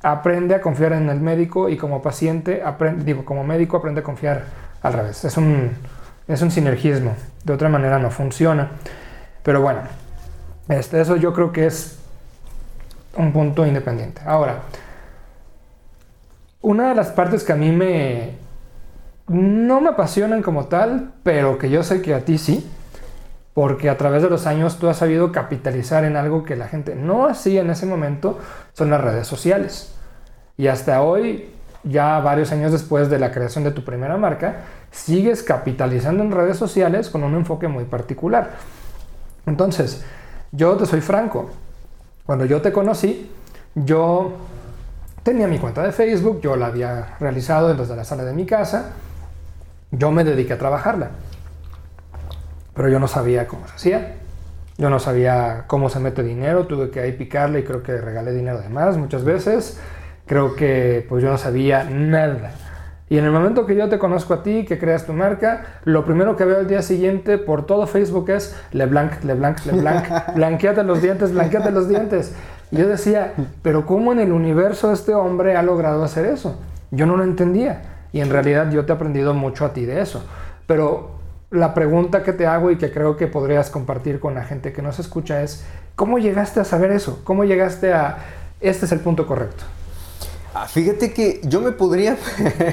[0.02, 4.04] aprende a confiar en el médico y como paciente, aprende, digo, como médico aprende a
[4.04, 4.44] confiar
[4.83, 5.24] al revés.
[5.24, 5.70] Es un,
[6.28, 8.70] es un sinergismo, de otra manera no funciona.
[9.42, 9.80] Pero bueno,
[10.68, 11.98] este, eso yo creo que es
[13.16, 14.20] un punto independiente.
[14.26, 14.62] Ahora,
[16.64, 18.42] una de las partes que a mí me
[19.29, 22.68] no me apasionan como tal, pero que yo sé que a ti sí,
[23.53, 26.94] porque a través de los años tú has sabido capitalizar en algo que la gente
[26.94, 28.38] no hacía en ese momento,
[28.72, 29.94] son las redes sociales.
[30.57, 31.50] Y hasta hoy,
[31.85, 36.56] ya varios años después de la creación de tu primera marca, sigues capitalizando en redes
[36.56, 38.52] sociales con un enfoque muy particular.
[39.46, 40.04] Entonces,
[40.52, 41.50] yo te soy franco.
[42.25, 43.31] Cuando yo te conocí,
[43.75, 44.33] yo
[45.25, 48.92] tenía mi cuenta de Facebook, yo la había realizado desde la sala de mi casa,
[49.90, 51.10] yo me dediqué a trabajarla.
[52.75, 54.14] Pero yo no sabía cómo se hacía,
[54.77, 58.33] yo no sabía cómo se mete dinero, tuve que ahí picarle y creo que regalé
[58.33, 59.81] dinero de más muchas veces.
[60.27, 62.52] Creo que pues yo no sabía nada.
[63.08, 66.04] Y en el momento que yo te conozco a ti, que creas tu marca, lo
[66.04, 71.00] primero que veo el día siguiente por todo Facebook es LeBlanc, LeBlanc, LeBlanc, blanqueate los
[71.02, 72.35] dientes, blanqueate los dientes.
[72.71, 76.58] Yo decía, pero ¿cómo en el universo este hombre ha logrado hacer eso?
[76.90, 77.83] Yo no lo entendía.
[78.12, 80.25] Y en realidad yo te he aprendido mucho a ti de eso.
[80.67, 81.10] Pero
[81.50, 84.83] la pregunta que te hago y que creo que podrías compartir con la gente que
[84.83, 87.21] nos escucha es, ¿cómo llegaste a saber eso?
[87.25, 88.19] ¿Cómo llegaste a,
[88.60, 89.65] este es el punto correcto?
[90.54, 92.17] Ah, fíjate que yo me podría,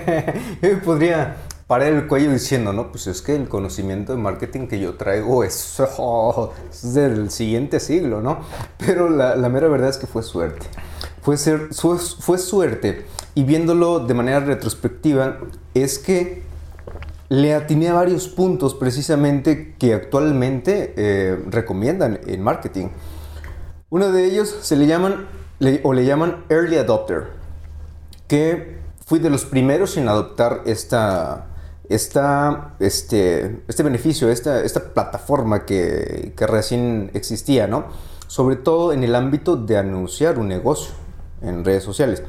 [0.62, 1.36] yo me podría
[1.72, 5.42] parar el cuello diciendo, no, pues es que el conocimiento de marketing que yo traigo
[5.46, 5.82] es,
[6.84, 8.40] del siguiente siglo, ¿no?
[8.78, 10.68] Pero la, mera verdad es que fue suerte.
[11.22, 13.06] Fue, fue, fue suerte.
[13.36, 15.38] Y viéndolo de manera retrospectiva,
[15.74, 16.44] es que
[17.30, 22.90] le atiné a varios puntos precisamente que actualmente eh, recomiendan en marketing.
[23.90, 25.26] Uno de ellos se le llaman,
[25.84, 27.28] o le llaman Early Adopter,
[28.28, 31.48] que fui de los primeros en adoptar esta,
[31.94, 37.86] esta, este, este beneficio, esta, esta plataforma que, que recién existía, ¿no?
[38.28, 40.94] Sobre todo en el ámbito de anunciar un negocio
[41.42, 42.24] en redes sociales.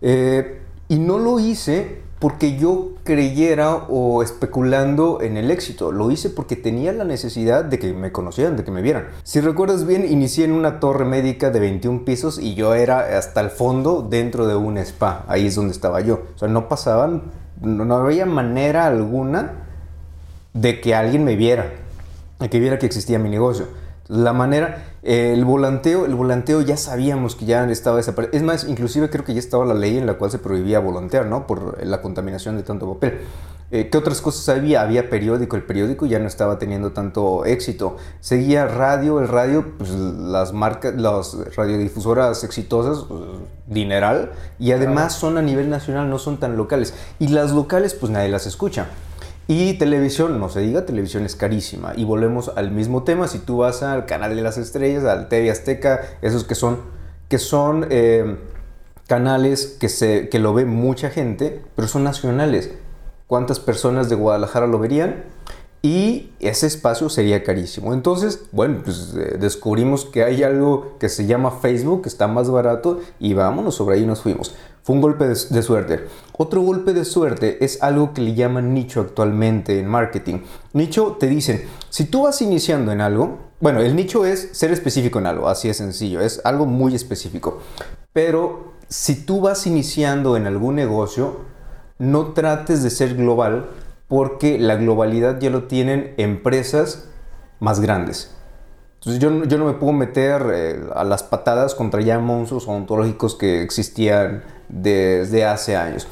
[0.00, 5.90] Eh, y no lo hice porque yo creyera o especulando en el éxito.
[5.90, 9.08] Lo hice porque tenía la necesidad de que me conocieran, de que me vieran.
[9.24, 13.40] Si recuerdas bien, inicié en una torre médica de 21 pisos y yo era hasta
[13.40, 15.24] el fondo dentro de un spa.
[15.26, 16.22] Ahí es donde estaba yo.
[16.36, 17.24] O sea, no pasaban,
[17.62, 19.52] no, había manera alguna
[20.52, 21.72] de que alguien me viera,
[22.40, 23.66] de que viera que existía mi negocio.
[24.08, 28.36] La manera, el volanteo, el volanteo ya sabíamos que ya estaba desapareciendo.
[28.36, 31.26] Es más, inclusive creo que ya estaba la ley en la cual se prohibía volantear,
[31.26, 31.46] ¿no?
[31.46, 33.20] Por la contaminación de tanto papel.
[33.74, 34.82] Eh, ¿Qué otras cosas había?
[34.82, 37.96] Había periódico, el periódico ya no estaba teniendo tanto éxito.
[38.20, 43.22] Seguía radio, el radio, pues las marcas, las radiodifusoras exitosas, pues,
[43.66, 46.92] dineral, y además son a nivel nacional, no son tan locales.
[47.18, 48.88] Y las locales, pues nadie las escucha.
[49.48, 51.94] Y televisión, no se diga, televisión es carísima.
[51.96, 55.50] Y volvemos al mismo tema, si tú vas al canal de las estrellas, al TV
[55.50, 56.78] Azteca, esos que son,
[57.30, 58.36] que son eh,
[59.08, 62.70] canales que, se, que lo ve mucha gente, pero son nacionales.
[63.32, 65.24] ¿Cuántas personas de Guadalajara lo verían?
[65.80, 67.94] y ese espacio sería carísimo.
[67.94, 72.50] Entonces, bueno, pues eh, descubrimos que hay algo que se llama Facebook, que está más
[72.50, 74.54] barato y vámonos, sobre ahí nos fuimos.
[74.82, 76.06] Fue un golpe de, suerte.
[76.36, 80.40] Otro golpe de suerte es algo que le llaman nicho actualmente en marketing.
[80.74, 85.20] Nicho te dicen, si tú vas iniciando en algo, bueno, el nicho es ser específico
[85.20, 87.60] en algo, así es sencillo, es algo muy específico.
[88.12, 91.50] Pero si tú vas iniciando en algún negocio,
[92.02, 93.70] no trates de ser global
[94.08, 97.08] porque la globalidad ya lo tienen empresas
[97.60, 98.34] más grandes.
[98.94, 103.36] Entonces yo, yo no me puedo meter eh, a las patadas contra ya monstruos ontológicos
[103.36, 106.08] que existían desde hace años.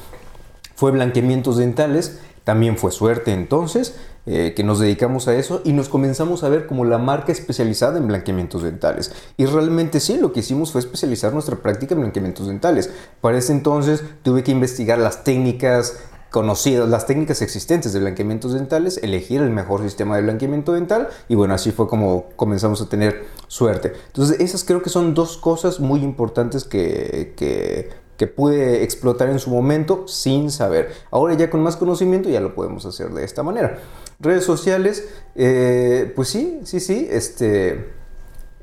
[0.75, 5.89] Fue blanqueamientos dentales, también fue suerte entonces, eh, que nos dedicamos a eso y nos
[5.89, 9.11] comenzamos a ver como la marca especializada en blanqueamientos dentales.
[9.37, 12.91] Y realmente sí, lo que hicimos fue especializar nuestra práctica en blanqueamientos dentales.
[13.19, 15.97] Para ese entonces tuve que investigar las técnicas,
[16.31, 21.35] conocidas, las técnicas existentes de blanqueamientos dentales, elegir el mejor sistema de blanqueamiento dental y
[21.35, 23.93] bueno, así fue como comenzamos a tener suerte.
[24.07, 29.39] Entonces, esas creo que son dos cosas muy importantes que, que, que pude explotar en
[29.39, 30.91] su momento sin saber.
[31.11, 33.79] Ahora ya con más conocimiento ya lo podemos hacer de esta manera.
[34.21, 37.89] Redes sociales, eh, pues sí, sí, sí, este,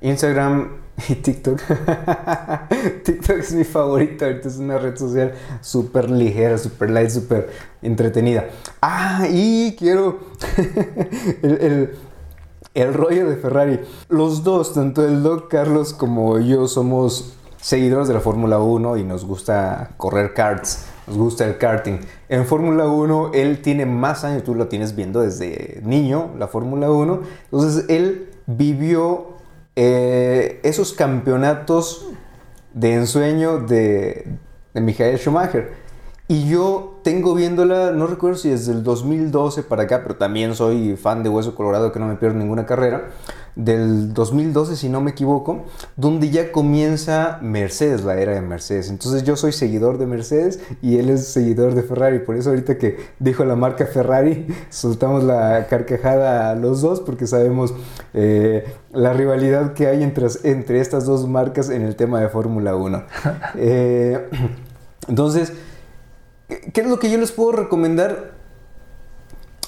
[0.00, 0.78] Instagram
[1.08, 1.60] y TikTok.
[3.04, 7.50] TikTok es mi favorito, es una red social súper ligera, súper light, súper
[7.82, 8.48] entretenida.
[8.80, 10.20] Ah, y quiero
[11.42, 11.90] el,
[12.74, 13.80] el, rollo de Ferrari.
[14.08, 19.04] Los dos, tanto el Doc Carlos como yo, somos seguidores de la Fórmula 1 y
[19.04, 20.86] nos gusta correr karts.
[21.08, 22.00] Nos gusta el karting.
[22.28, 26.90] En Fórmula 1 él tiene más años, tú lo tienes viendo desde niño, la Fórmula
[26.90, 27.22] 1.
[27.44, 29.38] Entonces él vivió
[29.74, 32.08] eh, esos campeonatos
[32.74, 34.26] de ensueño de,
[34.74, 35.87] de Michael Schumacher.
[36.30, 40.94] Y yo tengo viéndola, no recuerdo si desde el 2012 para acá, pero también soy
[40.94, 43.12] fan de Hueso Colorado, que no me pierdo ninguna carrera
[43.56, 45.64] del 2012, si no me equivoco,
[45.96, 48.90] donde ya comienza Mercedes, la era de Mercedes.
[48.90, 52.18] Entonces yo soy seguidor de Mercedes y él es seguidor de Ferrari.
[52.18, 57.26] Por eso ahorita que dijo la marca Ferrari, soltamos la carcajada a los dos porque
[57.26, 57.72] sabemos
[58.12, 62.76] eh, la rivalidad que hay entre, entre estas dos marcas en el tema de Fórmula
[62.76, 63.02] 1.
[63.60, 64.28] Eh,
[65.08, 65.52] entonces,
[66.48, 68.32] ¿qué es lo que yo les puedo recomendar?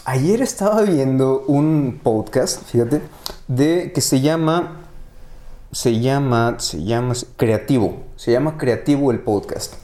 [0.05, 3.03] Ayer estaba viendo un podcast, fíjate,
[3.49, 4.77] de que se llama
[5.73, 9.75] se llama se llama Creativo, se llama Creativo el podcast.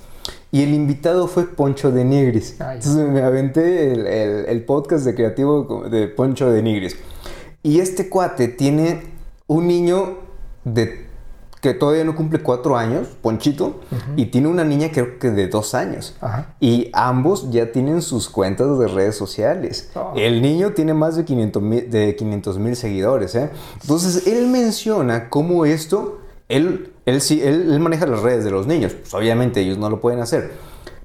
[0.50, 2.52] Y el invitado fue Poncho de Nigris.
[2.52, 6.96] Entonces me aventé el, podcast de Creativo de Poncho de Nigris.
[7.62, 9.02] Y este cuate tiene
[9.48, 10.18] un niño
[10.64, 11.05] de
[11.66, 13.80] que todavía no cumple cuatro años, Ponchito,
[14.14, 16.14] y tiene una niña creo que de dos años.
[16.20, 16.54] Ajá.
[16.60, 19.90] Y ambos ya tienen sus cuentas de redes sociales.
[19.94, 20.12] Oh.
[20.14, 23.34] El niño tiene más de 500 mil de 500 mil seguidores.
[23.34, 23.50] ¿eh?
[23.82, 28.68] Entonces, él menciona cómo esto, él, él, sí, él, él maneja las redes de los
[28.68, 28.92] niños.
[28.92, 30.52] Pues, obviamente ellos no lo pueden hacer.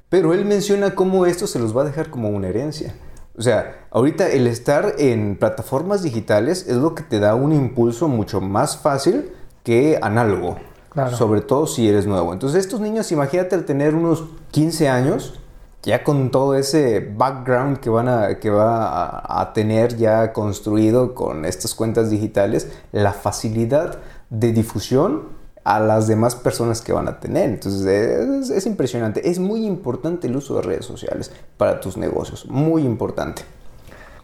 [0.10, 2.94] Pero él menciona cómo esto se los va a dejar como una herencia.
[3.36, 8.08] O sea, ahorita el estar en plataformas digitales es lo que te da un impulso
[8.08, 9.32] mucho más fácil
[9.64, 10.58] que análogo.
[10.90, 11.16] Claro.
[11.16, 12.34] Sobre todo si eres nuevo.
[12.34, 15.40] Entonces estos niños, imagínate al tener unos 15 años,
[15.84, 21.16] ya con todo ese background que, van a, que va a, a tener ya construido
[21.16, 24.00] con estas cuentas digitales, la facilidad
[24.30, 27.50] de difusión a las demás personas que van a tener.
[27.50, 29.30] Entonces es, es impresionante.
[29.30, 32.46] Es muy importante el uso de redes sociales para tus negocios.
[32.48, 33.44] Muy importante.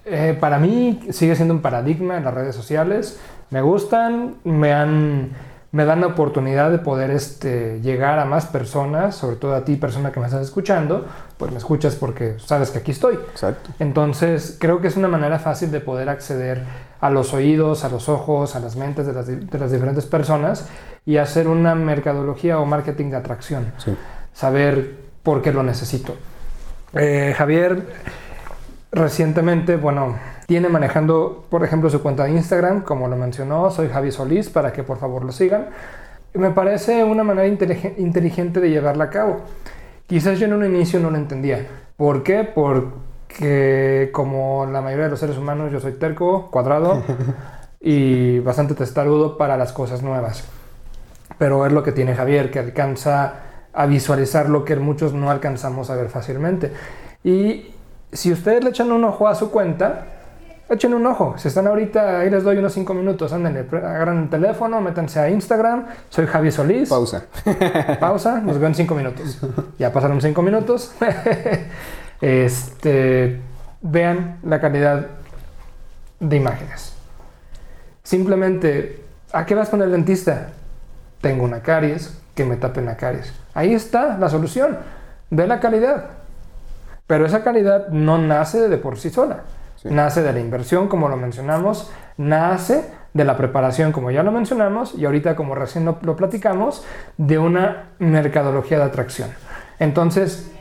[0.06, 3.20] Eh, para mí sigue siendo un paradigma en las redes sociales.
[3.50, 5.30] Me gustan, me, han,
[5.72, 9.76] me dan la oportunidad de poder este, llegar a más personas, sobre todo a ti,
[9.78, 11.06] persona que me estás escuchando,
[11.38, 13.16] pues me escuchas porque sabes que aquí estoy.
[13.16, 13.70] Exacto.
[13.80, 16.62] Entonces creo que es una manera fácil de poder acceder
[17.00, 20.06] a los oídos, a los ojos, a las mentes de las, di- de las diferentes
[20.06, 20.68] personas
[21.06, 23.72] y hacer una mercadología o marketing de atracción.
[23.78, 23.96] Sí.
[24.34, 26.16] Saber por qué lo necesito.
[26.94, 27.86] Eh, Javier
[28.98, 30.16] recientemente, bueno,
[30.48, 34.74] tiene manejando, por ejemplo, su cuenta de Instagram, como lo mencionó, soy Javi Solís, para
[34.74, 35.68] que por favor lo sigan.
[36.34, 39.42] Me parece una manera inteligen- inteligente de llevarla a cabo.
[40.08, 41.66] Quizás yo en un inicio no lo entendía.
[41.98, 42.44] ¿Por qué?
[42.44, 47.02] Porque como la mayoría de los seres humanos, yo soy terco, cuadrado
[47.80, 50.44] y bastante testarudo para las cosas nuevas.
[51.38, 53.34] Pero es lo que tiene Javier, que alcanza
[53.74, 56.72] a visualizar lo que muchos no alcanzamos a ver fácilmente.
[57.24, 57.74] Y
[58.12, 60.06] si ustedes le echan un ojo a su cuenta,
[60.70, 61.36] echen un ojo.
[61.38, 65.30] Si están ahorita, ahí les doy unos 5 minutos, anden, agarran el teléfono, métanse a
[65.30, 66.90] Instagram, soy Javi Solís.
[66.90, 67.26] Pausa.
[68.00, 69.40] Pausa, nos veo en 5 minutos.
[69.78, 70.94] Ya pasaron 5 minutos.
[72.22, 73.42] este,
[73.82, 75.08] vean la calidad
[76.20, 76.94] de imágenes.
[78.04, 80.50] Simplemente, ¿a qué vas con el dentista?
[81.22, 83.34] Tengo una caries, que me tapen la caries.
[83.54, 84.78] Ahí está la solución.
[85.30, 86.06] Ve la calidad.
[87.08, 89.42] Pero esa calidad no nace de por sí sola.
[89.78, 89.90] Sí.
[89.90, 94.94] Nace de la inversión, como lo mencionamos, nace de la preparación, como ya lo mencionamos,
[94.96, 96.84] y ahorita, como recién lo, lo platicamos,
[97.18, 99.30] de una mercadología de atracción.
[99.80, 100.52] Entonces,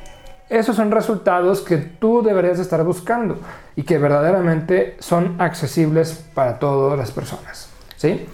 [0.48, 3.40] esos son resultados que tú deberías estar buscando
[3.74, 7.68] y que verdaderamente son accesibles para todas las personas.
[7.96, 8.28] ¿sí?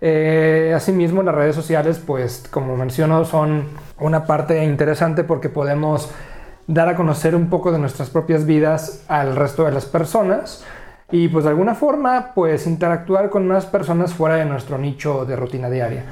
[0.00, 6.10] Eh, asimismo, las redes sociales, pues como menciono, son una parte interesante porque podemos
[6.70, 10.64] dar a conocer un poco de nuestras propias vidas al resto de las personas
[11.10, 15.34] y pues de alguna forma pues interactuar con más personas fuera de nuestro nicho de
[15.34, 16.04] rutina diaria.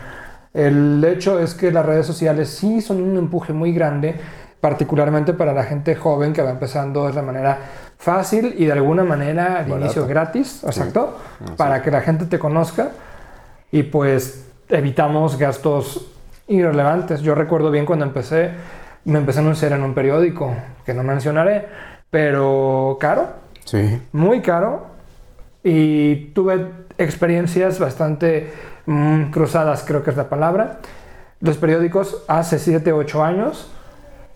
[0.53, 4.17] El hecho es que las redes sociales sí son un empuje muy grande,
[4.61, 7.59] particularmente para la gente joven que va empezando de la manera
[7.97, 9.85] fácil y de alguna manera al Barata.
[9.85, 11.19] inicio gratis, exacto,
[11.57, 12.91] para que la gente te conozca
[13.71, 16.11] y pues evitamos gastos
[16.49, 17.21] irrelevantes.
[17.21, 18.51] Yo recuerdo bien cuando empecé,
[19.09, 20.55] me empecé a anunciar en un periódico,
[20.85, 21.67] que no mencionaré,
[22.11, 23.29] pero caro,
[23.65, 24.01] Sí.
[24.13, 24.87] muy caro,
[25.65, 26.67] y tuve
[26.99, 28.53] experiencias bastante
[28.87, 30.79] mm, cruzadas, creo que es la palabra.
[31.41, 33.71] Los periódicos hace 7, 8 años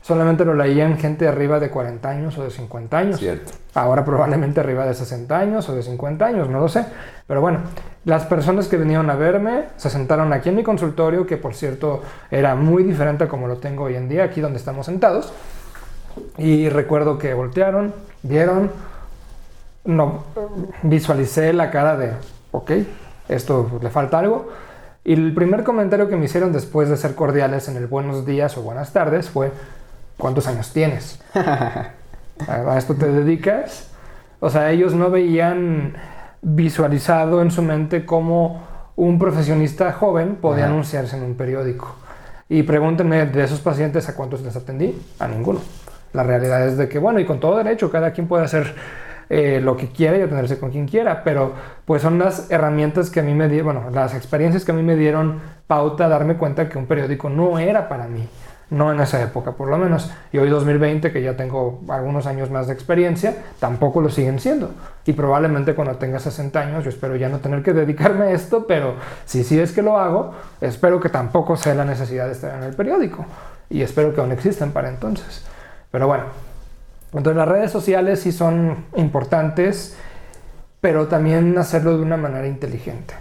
[0.02, 3.18] solamente lo leían gente arriba de 40 años o de 50 años.
[3.18, 3.52] Cierto.
[3.74, 6.84] Ahora probablemente arriba de 60 años o de 50 años, no lo sé.
[7.26, 7.60] Pero bueno,
[8.04, 12.02] las personas que vinieron a verme se sentaron aquí en mi consultorio, que por cierto
[12.30, 15.32] era muy diferente a como lo tengo hoy en día, aquí donde estamos sentados.
[16.36, 18.70] Y recuerdo que voltearon, vieron,
[19.84, 20.24] no,
[20.82, 22.12] visualicé la cara de,
[22.50, 22.72] ok,
[23.28, 24.50] esto le falta algo.
[25.04, 28.56] Y el primer comentario que me hicieron después de ser cordiales en el buenos días
[28.56, 29.50] o buenas tardes fue,
[30.18, 31.20] ¿cuántos años tienes?
[31.34, 33.90] ¿A esto te dedicas?
[34.40, 35.94] O sea, ellos no veían
[36.42, 38.62] visualizado en su mente cómo
[38.96, 40.72] un profesionista joven podía Ajá.
[40.72, 41.96] anunciarse en un periódico.
[42.48, 45.60] Y pregúntenme de esos pacientes a cuántos les atendí, a ninguno.
[46.12, 48.74] La realidad es de que, bueno, y con todo derecho, cada quien puede hacer
[49.30, 51.54] eh, lo que quiera y atenderse con quien quiera, pero
[51.86, 54.82] pues son las herramientas que a mí me dieron, bueno, las experiencias que a mí
[54.82, 58.28] me dieron pauta a darme cuenta que un periódico no era para mí,
[58.72, 60.10] no en esa época por lo menos.
[60.32, 64.70] Y hoy 2020, que ya tengo algunos años más de experiencia, tampoco lo siguen siendo.
[65.04, 68.66] Y probablemente cuando tenga 60 años, yo espero ya no tener que dedicarme a esto,
[68.66, 68.94] pero
[69.26, 72.64] si sí es que lo hago, espero que tampoco sea la necesidad de estar en
[72.64, 73.26] el periódico.
[73.68, 75.44] Y espero que aún existan para entonces.
[75.90, 76.24] Pero bueno,
[77.12, 79.96] entonces las redes sociales sí son importantes,
[80.80, 83.14] pero también hacerlo de una manera inteligente.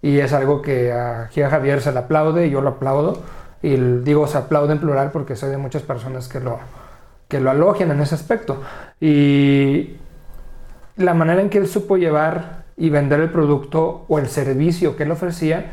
[0.00, 3.20] Y es algo que aquí a Javier se le aplaude y yo lo aplaudo.
[3.62, 6.58] Y digo se aplaude en plural porque soy de muchas personas que lo,
[7.28, 8.62] que lo alogian en ese aspecto.
[9.00, 9.96] Y
[10.96, 15.02] la manera en que él supo llevar y vender el producto o el servicio que
[15.02, 15.66] él ofrecía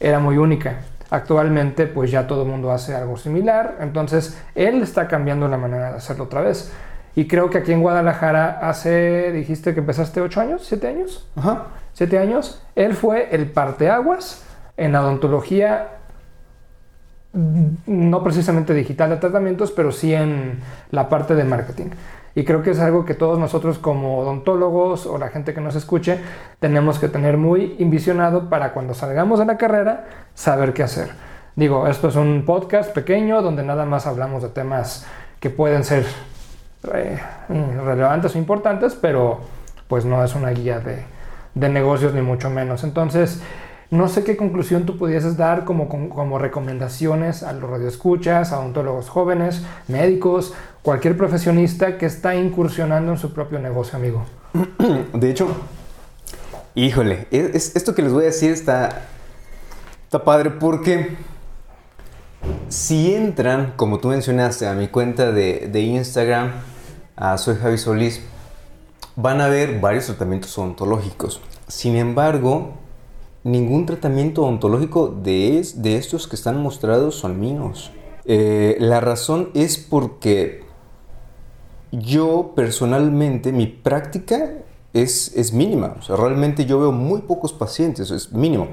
[0.00, 0.80] era muy única.
[1.10, 5.90] Actualmente pues ya todo el mundo hace algo similar, entonces él está cambiando la manera
[5.90, 6.72] de hacerlo otra vez.
[7.16, 11.28] Y creo que aquí en Guadalajara hace, dijiste que empezaste 8 años, 7 años.
[11.36, 11.66] Ajá.
[11.94, 12.62] 7 años.
[12.76, 14.44] Él fue el parteaguas
[14.76, 15.88] en la odontología,
[17.32, 20.60] no precisamente digital de tratamientos, pero sí en
[20.90, 21.90] la parte de marketing.
[22.34, 25.74] Y creo que es algo que todos nosotros como odontólogos o la gente que nos
[25.74, 26.18] escuche
[26.60, 31.10] tenemos que tener muy invisionado para cuando salgamos de la carrera saber qué hacer.
[31.56, 35.06] Digo, esto es un podcast pequeño donde nada más hablamos de temas
[35.40, 36.06] que pueden ser
[36.94, 37.18] eh,
[37.84, 39.40] relevantes o importantes, pero
[39.88, 41.02] pues no es una guía de,
[41.54, 42.84] de negocios ni mucho menos.
[42.84, 43.42] Entonces,
[43.90, 49.08] no sé qué conclusión tú pudieses dar como, como, recomendaciones a los radioescuchas, a odontólogos
[49.08, 54.24] jóvenes, médicos, cualquier profesionista que está incursionando en su propio negocio, amigo.
[55.12, 55.48] De hecho,
[56.76, 59.02] híjole, es, esto que les voy a decir está,
[60.04, 61.16] está padre porque
[62.68, 66.52] si entran, como tú mencionaste, a mi cuenta de, de Instagram,
[67.16, 68.22] a Soy Javi Solís,
[69.16, 71.40] van a ver varios tratamientos odontológicos.
[71.66, 72.79] Sin embargo,
[73.44, 77.90] ningún tratamiento odontológico de, de estos que están mostrados son míos.
[78.24, 80.62] Eh, la razón es porque
[81.92, 84.52] yo personalmente, mi práctica
[84.92, 85.96] es, es mínima.
[85.98, 88.68] O sea, realmente yo veo muy pocos pacientes, es mínimo.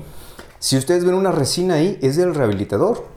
[0.60, 3.17] Si ustedes ven una resina ahí, es del rehabilitador.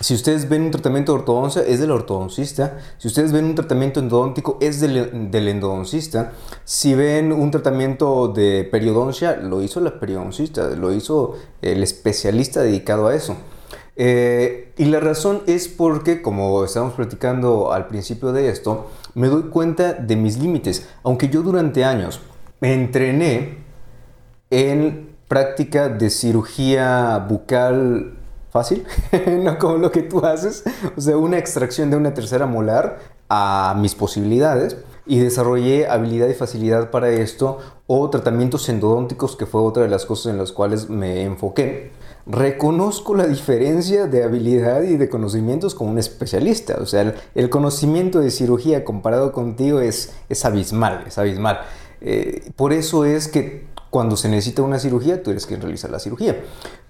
[0.00, 2.78] Si ustedes ven un tratamiento de ortodoncia, es del ortodoncista.
[2.96, 6.32] Si ustedes ven un tratamiento endodóntico, es del, del endodoncista.
[6.64, 13.08] Si ven un tratamiento de periodoncia, lo hizo la periodoncista, lo hizo el especialista dedicado
[13.08, 13.36] a eso.
[13.96, 19.50] Eh, y la razón es porque, como estábamos platicando al principio de esto, me doy
[19.50, 20.88] cuenta de mis límites.
[21.02, 22.22] Aunque yo durante años
[22.60, 23.58] me entrené
[24.48, 28.19] en práctica de cirugía bucal
[28.50, 28.84] fácil,
[29.40, 30.64] no como lo que tú haces,
[30.96, 32.98] o sea, una extracción de una tercera molar
[33.28, 34.76] a mis posibilidades
[35.06, 40.04] y desarrollé habilidad y facilidad para esto o tratamientos endodónticos que fue otra de las
[40.04, 41.92] cosas en las cuales me enfoqué.
[42.26, 48.20] Reconozco la diferencia de habilidad y de conocimientos como un especialista, o sea, el, conocimiento
[48.20, 51.60] de cirugía comparado contigo es, es abismal, es abismal.
[52.00, 55.98] Eh, por eso es que cuando se necesita una cirugía, tú eres quien realiza la
[55.98, 56.40] cirugía.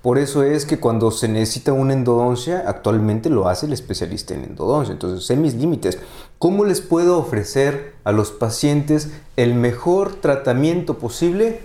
[0.03, 4.44] Por eso es que cuando se necesita una endodoncia, actualmente lo hace el especialista en
[4.44, 4.92] endodoncia.
[4.92, 5.98] Entonces, sé mis límites.
[6.38, 11.61] ¿Cómo les puedo ofrecer a los pacientes el mejor tratamiento posible?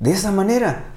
[0.00, 0.92] De esa manera,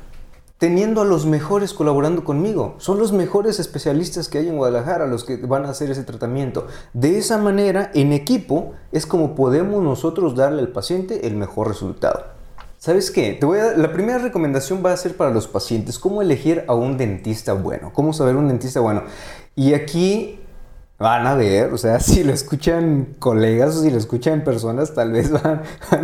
[0.58, 2.76] teniendo a los mejores colaborando conmigo.
[2.78, 6.68] Son los mejores especialistas que hay en Guadalajara los que van a hacer ese tratamiento.
[6.94, 12.35] De esa manera, en equipo, es como podemos nosotros darle al paciente el mejor resultado.
[12.86, 13.34] ¿Sabes qué?
[13.34, 16.76] Te voy a, la primera recomendación va a ser para los pacientes, cómo elegir a
[16.76, 19.02] un dentista bueno, cómo saber un dentista bueno.
[19.56, 20.40] Y aquí
[21.00, 25.14] van a ver, o sea, si lo escuchan colegas o si lo escuchan personas, tal
[25.14, 25.64] vez van,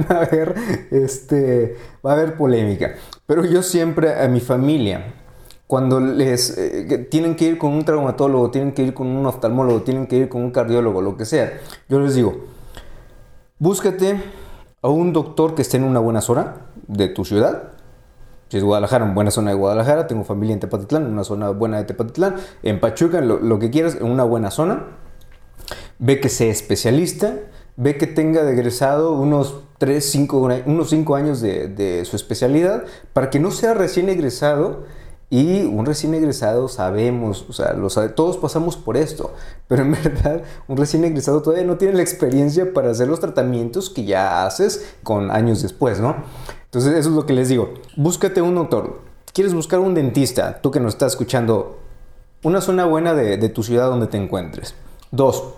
[0.10, 0.56] a ver,
[0.90, 2.96] este, va a haber polémica.
[3.28, 5.14] Pero yo siempre a mi familia,
[5.68, 9.84] cuando les eh, tienen que ir con un traumatólogo, tienen que ir con un oftalmólogo,
[9.84, 12.46] tienen que ir con un cardiólogo, lo que sea, yo les digo,
[13.60, 14.20] búscate
[14.82, 16.56] a un doctor que esté en una buena zona
[16.88, 17.70] de tu ciudad.
[18.50, 21.50] Si es Guadalajara, en buena zona de Guadalajara, tengo familia en Tepatitlán, en una zona
[21.52, 24.88] buena de Tepatitlán, en Pachuca, lo, que quieras, en una buena zona.
[26.00, 27.36] Ve que sea especialista,
[27.78, 28.54] ve que tenga de
[29.10, 34.84] unos 3, 5, unos 5 años de su especialidad, para que no sea recién egresado
[35.32, 39.34] y un recién egresado sabemos, o sea, todos pasamos por esto,
[39.70, 43.90] pero en verdad un recién egresado todavía no tiene la experiencia para hacer los tratamientos
[43.90, 46.18] que ya haces con años después, ¿no?
[46.72, 49.02] Entonces eso es lo que les digo, búscate un doctor,
[49.34, 51.80] quieres buscar un dentista, tú que nos estás escuchando,
[52.44, 54.74] una zona buena de, tu ciudad donde te encuentres.
[55.12, 55.54] Dos,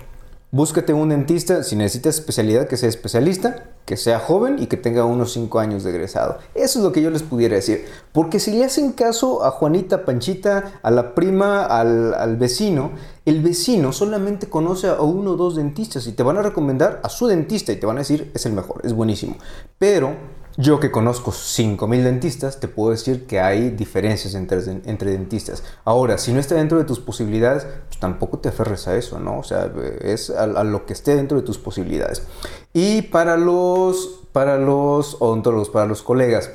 [0.50, 5.04] Búscate un dentista, si necesitas especialidad, que sea especialista, que sea joven y que tenga
[5.04, 6.38] unos 5 años de egresado.
[6.54, 7.86] Eso es lo que yo les pudiera decir.
[8.12, 12.92] Porque si le hacen caso a Juanita, Panchita, a la prima, al vecino,
[13.26, 17.10] el vecino solamente conoce a uno o dos dentistas y te van a recomendar a
[17.10, 19.38] su dentista y te van a decir es el mejor, es buenísimo.
[19.80, 20.16] Pero
[20.56, 25.64] yo que conozco 5.000 dentistas, te puedo decir que hay diferencias entre, dentistas.
[25.84, 29.40] Ahora, si no está dentro de tus posibilidades, pues tampoco te aferres a eso, ¿no?
[29.40, 32.24] O sea, es a, lo que esté dentro de tus posibilidades.
[32.72, 36.52] Y para los, para los odontólogos, para los colegas,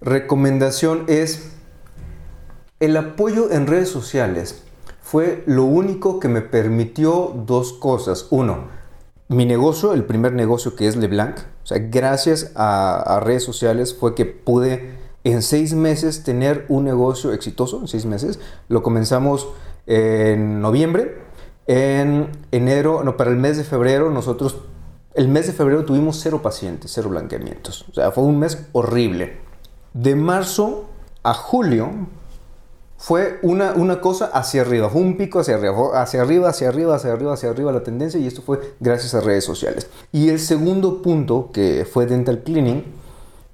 [0.00, 1.50] recomendación es
[2.80, 4.62] El apoyo en redes sociales
[5.00, 8.26] fue lo único que me permitió dos cosas.
[8.30, 8.68] Uno,
[9.28, 11.38] mi negocio, el primer negocio que es LeBlanc,
[11.68, 17.80] sea, gracias a, redes sociales fue que pude en seis meses tener un negocio exitoso,
[17.80, 18.40] en seis meses.
[18.68, 19.48] Lo comenzamos
[19.86, 21.18] en noviembre.
[21.66, 24.56] En enero, no, para el mes de febrero, nosotros,
[25.12, 27.84] el mes de febrero tuvimos cero pacientes, cero blanqueamientos.
[27.90, 29.36] O sea, fue un mes horrible.
[29.92, 30.88] De marzo
[31.22, 31.90] a julio,
[32.98, 36.96] fue una, una cosa hacia arriba, fue un pico hacia arriba, hacia arriba, hacia arriba,
[36.96, 39.88] hacia arriba, hacia arriba la tendencia y esto fue gracias a redes sociales.
[40.10, 42.84] Y el segundo punto que fue Dental Cleaning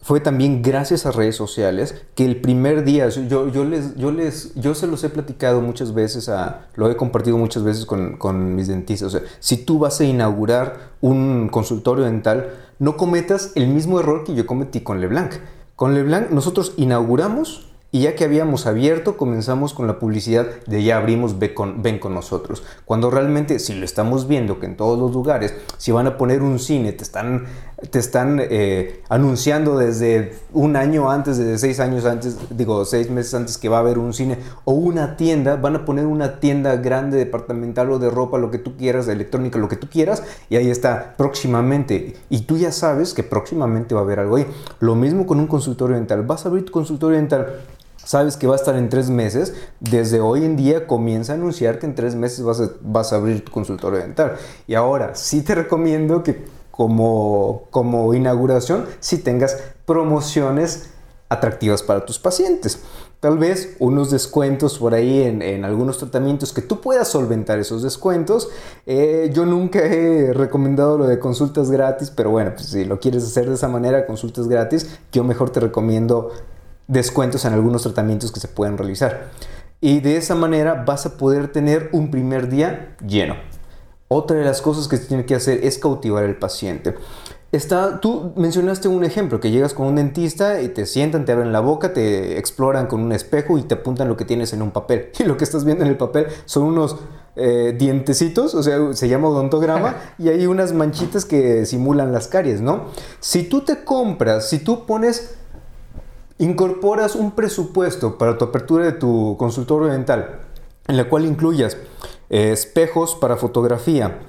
[0.00, 4.74] fue también gracias a redes sociales que el primer día, yo, les, yo, les, yo
[4.74, 8.68] se los he platicado muchas veces, a, lo he compartido muchas veces con, con mis
[8.68, 14.34] dentistas, si tú vas a inaugurar un consultorio dental, no cometas el mismo error que
[14.34, 15.34] yo cometí con LeBlanc.
[15.76, 20.96] Con LeBlanc nosotros inauguramos y ya que habíamos abierto, comenzamos con la publicidad de ya
[20.96, 22.64] abrimos, ven con, nosotros.
[22.84, 26.42] Cuando realmente, si lo estamos viendo, que en todos los lugares, si van a poner
[26.42, 27.44] un cine, te están,
[27.90, 33.32] te están eh, anunciando desde un año antes, desde seis años antes, digo, seis meses
[33.32, 36.74] antes que va a haber un cine, o una tienda, van a poner una tienda
[36.74, 40.24] grande, departamental o de ropa, lo que tú quieras, de electrónica, lo que tú quieras,
[40.50, 42.16] y ahí está próximamente.
[42.28, 44.48] Y tú ya sabes que próximamente va a haber algo ahí.
[44.80, 46.24] Lo mismo con un consultorio dental.
[46.24, 47.60] Vas a abrir tu consultorio dental
[48.04, 51.78] sabes que va a estar en tres meses, desde hoy en día comienza a anunciar
[51.78, 52.44] que en tres meses
[52.82, 54.36] vas a, abrir tu consultorio dental.
[54.66, 60.90] Y ahora sí te recomiendo que como, como inauguración, si tengas promociones
[61.28, 62.80] atractivas para tus pacientes.
[63.20, 68.50] Tal vez unos descuentos por ahí en, algunos tratamientos que tú puedas solventar esos descuentos.
[68.84, 73.24] Eh, yo nunca he recomendado lo de consultas gratis, pero bueno, pues si lo quieres
[73.24, 76.32] hacer de esa manera, consultas gratis, yo mejor te recomiendo
[76.88, 79.30] descuentos en algunos tratamientos que se pueden realizar.
[79.80, 83.36] Y de esa manera vas a poder tener un primer día lleno.
[84.08, 86.94] Otra de las cosas que se tiene que hacer es cautivar al paciente.
[87.52, 91.52] Está, tú mencionaste un ejemplo, que llegas con un dentista y te sientan, te abren
[91.52, 94.72] la boca, te exploran con un espejo y te apuntan lo que tienes en un
[94.72, 95.10] papel.
[95.20, 96.96] Y lo que estás viendo en el papel son unos
[97.36, 102.60] eh, dientecitos, o sea, se llama odontograma, y hay unas manchitas que simulan las caries,
[102.60, 102.86] ¿no?
[103.20, 105.36] Si tú te compras, si tú pones
[106.38, 110.40] incorporas un presupuesto para tu apertura de tu consultorio dental,
[110.86, 111.76] en la cual incluyas
[112.30, 114.20] eh, espejos para fotografía,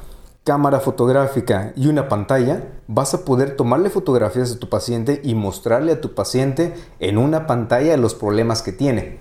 [0.44, 5.94] cámara fotográfica y una pantalla, vas a poder tomarle fotografías a tu paciente y mostrarle
[5.94, 9.20] a tu paciente en una pantalla los problemas que tiene.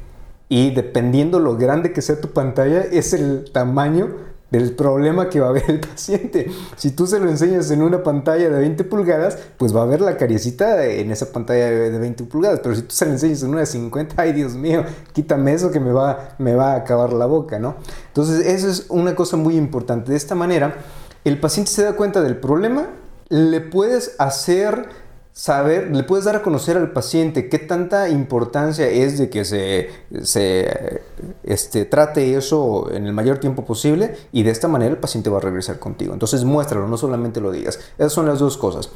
[0.51, 5.49] Y dependiendo lo grande que sea tu pantalla, es el tamaño del problema que va
[5.49, 6.51] a ver el paciente.
[6.77, 10.01] Si tú se lo enseñas en una pantalla de 20 pulgadas, pues va a ver
[10.01, 12.61] la cariecita en esa pantalla de 20 pulgadas.
[12.63, 15.71] Pero si tú se lo enseñas en una de 50, ay Dios mío, quítame eso
[15.71, 17.77] que me va, me va a acabar la boca, ¿no?
[18.09, 20.13] Entonces, eso es una cosa muy importante.
[20.13, 20.77] De esta manera,
[21.25, 22.89] el paciente se da cuenta del problema,
[23.29, 24.89] le puedes hacer
[25.35, 29.91] saber, le puedes dar a conocer al paciente qué tanta importancia es de que se,
[30.23, 31.03] se
[31.43, 35.39] este, trate eso en el mayor tiempo posible y de esta manera el paciente va
[35.39, 36.13] a regresar contigo.
[36.13, 37.81] Entonces muéstralo, no solamente lo digas.
[37.99, 38.91] Esas son las dos cosas.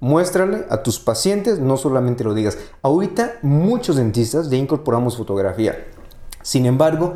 [0.00, 2.56] Muéstrale a tus pacientes, no solamente lo digas.
[2.80, 5.86] Ahorita muchos dentistas ya incorporamos fotografía.
[6.42, 7.14] Sin embargo,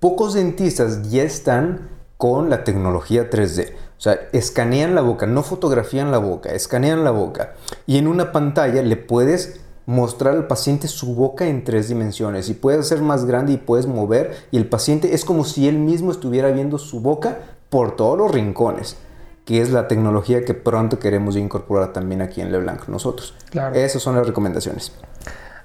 [0.00, 3.72] pocos dentistas ya están con la tecnología 3D.
[3.98, 7.54] O sea, escanean la boca, no fotografían la boca, escanean la boca.
[7.86, 12.54] Y en una pantalla le puedes mostrar al paciente su boca en tres dimensiones y
[12.54, 16.10] puedes hacer más grande y puedes mover y el paciente es como si él mismo
[16.10, 17.38] estuviera viendo su boca
[17.70, 18.96] por todos los rincones,
[19.44, 23.34] que es la tecnología que pronto queremos incorporar también aquí en LeBlanc nosotros.
[23.50, 23.76] Claro.
[23.76, 24.92] Esas son las recomendaciones.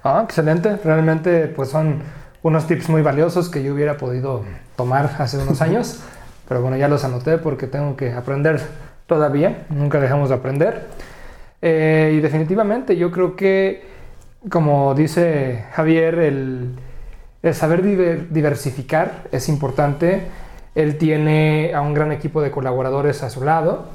[0.04, 0.76] Ah, excelente.
[0.84, 2.02] Realmente pues son
[2.42, 4.44] unos tips muy valiosos que yo hubiera podido
[4.76, 5.98] tomar hace unos años.
[6.52, 8.60] Pero bueno, ya los anoté porque tengo que aprender
[9.06, 10.82] todavía, nunca dejamos de aprender.
[11.62, 13.86] Eh, y definitivamente yo creo que,
[14.50, 16.74] como dice Javier, el,
[17.54, 17.80] saber
[18.28, 20.24] diversificar es importante.
[20.74, 23.86] Él tiene a un gran equipo de colaboradores a su lado,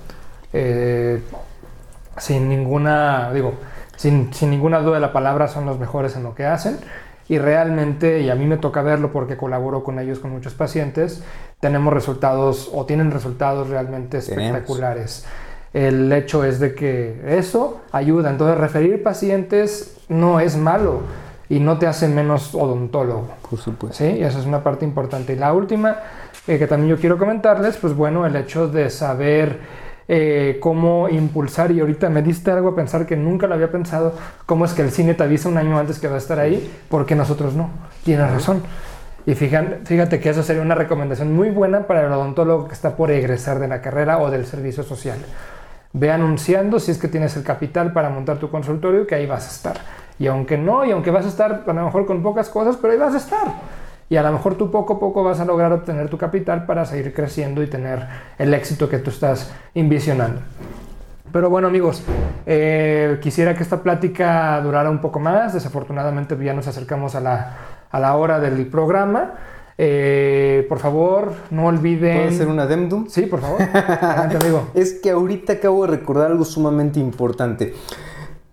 [0.51, 1.21] eh,
[2.17, 3.53] sin ninguna, digo,
[3.97, 6.79] sin, sin ninguna duda de la palabra, son los mejores en lo que hacen
[7.29, 11.23] y realmente, y a mí me toca verlo porque colaboro con ellos con muchos pacientes,
[11.59, 15.25] tenemos resultados o tienen resultados realmente espectaculares.
[15.73, 18.29] El hecho es de que eso ayuda.
[18.29, 21.01] Entonces, referir pacientes no es malo
[21.49, 23.27] y no te hace menos odontólogo.
[23.49, 23.97] Por supuesto.
[23.97, 25.33] Sí, y esa es una parte importante.
[25.33, 25.97] Y la última
[26.47, 29.59] eh, que también yo quiero comentarles, pues bueno, el hecho de saber
[30.07, 34.13] eh, cómo impulsar, y ahorita me diste algo a pensar que nunca lo había pensado,
[34.45, 36.71] cómo es que el cine te avisa un año antes que va a estar ahí,
[36.89, 37.69] porque nosotros no.
[38.03, 38.61] Tienes razón.
[39.25, 42.95] Y fíjate, fíjate que eso sería una recomendación muy buena para el odontólogo que está
[42.95, 45.17] por egresar de la carrera o del servicio social.
[45.91, 49.45] Ve anunciando si es que tienes el capital para montar tu consultorio, que ahí vas
[49.45, 49.81] a estar.
[50.17, 52.93] Y aunque no, y aunque vas a estar a lo mejor con pocas cosas, pero
[52.93, 53.47] ahí vas a estar.
[54.09, 56.85] Y a lo mejor tú poco a poco vas a lograr obtener tu capital para
[56.85, 60.41] seguir creciendo y tener el éxito que tú estás envisionando.
[61.31, 62.03] Pero bueno amigos,
[62.45, 65.53] eh, quisiera que esta plática durara un poco más.
[65.53, 67.57] Desafortunadamente ya nos acercamos a la,
[67.91, 69.33] a la hora del programa.
[69.77, 72.17] Eh, por favor, no olviden.
[72.17, 73.07] ¿Puedo hacer un adendum?
[73.09, 73.61] Sí, por favor.
[73.61, 74.69] Adelante, amigo.
[74.73, 77.75] es que ahorita acabo de recordar algo sumamente importante.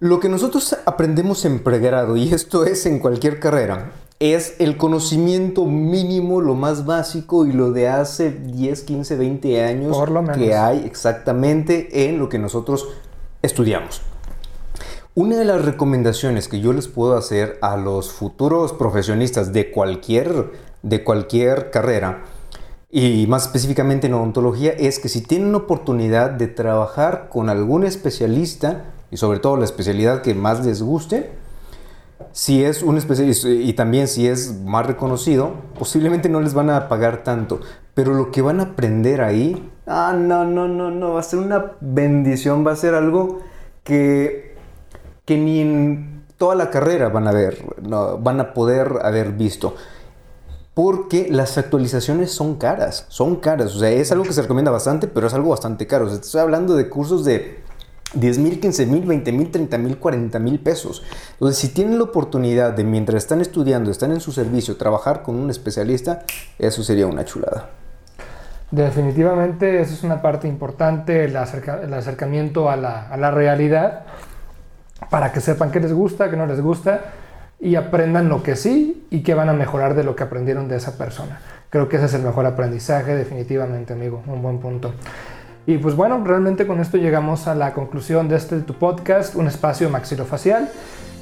[0.04, 5.64] Lo que nosotros aprendemos en pregrado, y esto es en cualquier carrera, es el conocimiento
[5.64, 10.36] mínimo, lo más básico y lo de hace 10, 15, 20 años Por lo menos.
[10.36, 12.86] que hay exactamente en lo que nosotros
[13.40, 14.02] estudiamos.
[15.14, 20.52] Una de las recomendaciones que yo les puedo hacer a los futuros profesionistas de cualquier,
[20.82, 22.24] de cualquier carrera,
[22.90, 28.90] y más específicamente en odontología, es que si tienen oportunidad de trabajar con algún especialista,
[29.14, 31.30] y sobre todo la especialidad que más les guste,
[32.32, 36.88] si es un especialista y también si es más reconocido, posiblemente no les van a
[36.88, 37.60] pagar tanto,
[37.94, 41.38] pero lo que van a aprender ahí, ah, no, no, no, no, va a ser
[41.38, 43.38] una bendición, va a ser algo
[43.84, 44.56] que,
[45.24, 49.76] que ni en toda la carrera van a ver, no, van a poder haber visto.
[50.74, 53.76] Porque las actualizaciones son caras, son caras.
[53.76, 56.06] O sea, es algo que se recomienda bastante, pero es algo bastante caro.
[56.06, 57.62] O sea, estoy hablando de cursos de
[58.14, 61.02] 10 mil, 15 mil, 20 mil, 30 mil, 40 mil pesos.
[61.32, 65.36] Entonces, si tienen la oportunidad de mientras están estudiando, están en su servicio, trabajar con
[65.36, 66.22] un especialista,
[66.58, 67.70] eso sería una chulada.
[68.70, 74.02] Definitivamente, esa es una parte importante, el, acerca- el acercamiento a la, a la realidad,
[75.10, 77.00] para que sepan qué les gusta, qué no les gusta,
[77.60, 80.76] y aprendan lo que sí y que van a mejorar de lo que aprendieron de
[80.76, 81.40] esa persona.
[81.70, 84.92] Creo que ese es el mejor aprendizaje, definitivamente, amigo, un buen punto.
[85.66, 89.46] Y pues bueno, realmente con esto llegamos a la conclusión de este tu podcast, un
[89.46, 90.68] espacio maxilofacial.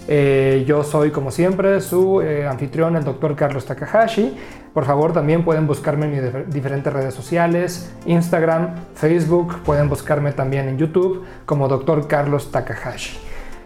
[0.09, 4.37] Eh, yo soy, como siempre, su eh, anfitrión, el doctor Carlos Takahashi.
[4.75, 10.33] Por favor, también pueden buscarme en mis dif- diferentes redes sociales, Instagram, Facebook, pueden buscarme
[10.33, 13.17] también en YouTube como doctor Carlos Takahashi.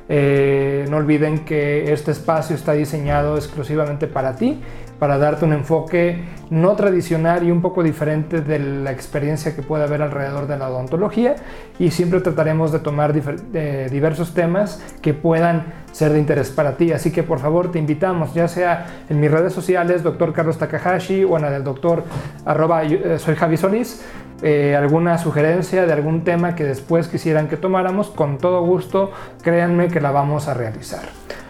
[0.09, 4.61] Eh, no olviden que este espacio está diseñado exclusivamente para ti,
[4.99, 9.85] para darte un enfoque no tradicional y un poco diferente de la experiencia que puede
[9.85, 11.37] haber alrededor de la odontología
[11.79, 16.93] y siempre trataremos de tomar diversos temas que puedan ser de interés para ti.
[16.93, 21.25] Así que por favor te invitamos, ya sea en mis redes sociales, doctor Carlos Takahashi
[21.25, 22.05] o en del doctor
[22.45, 24.03] arroba, eh, soy Javi Solís,
[24.43, 29.11] eh, alguna sugerencia de algún tema que después quisieran que tomáramos, con todo gusto,
[29.43, 31.03] créanme que la vamos a realizar.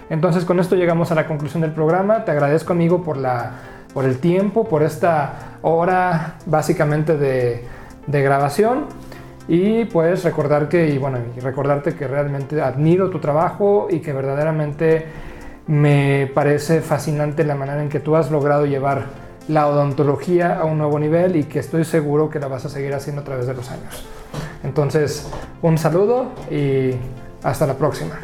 [0.09, 2.25] Entonces con esto llegamos a la conclusión del programa.
[2.25, 3.53] Te agradezco amigo por, la,
[3.93, 7.65] por el tiempo, por esta hora básicamente de,
[8.07, 8.85] de grabación.
[9.49, 15.07] Y pues recordar que, y bueno, recordarte que realmente admiro tu trabajo y que verdaderamente
[15.67, 20.79] me parece fascinante la manera en que tú has logrado llevar la odontología a un
[20.79, 23.55] nuevo nivel y que estoy seguro que la vas a seguir haciendo a través de
[23.55, 24.05] los años.
[24.65, 25.29] Entonces,
[25.63, 26.93] un saludo y
[27.43, 28.19] hasta la próxima.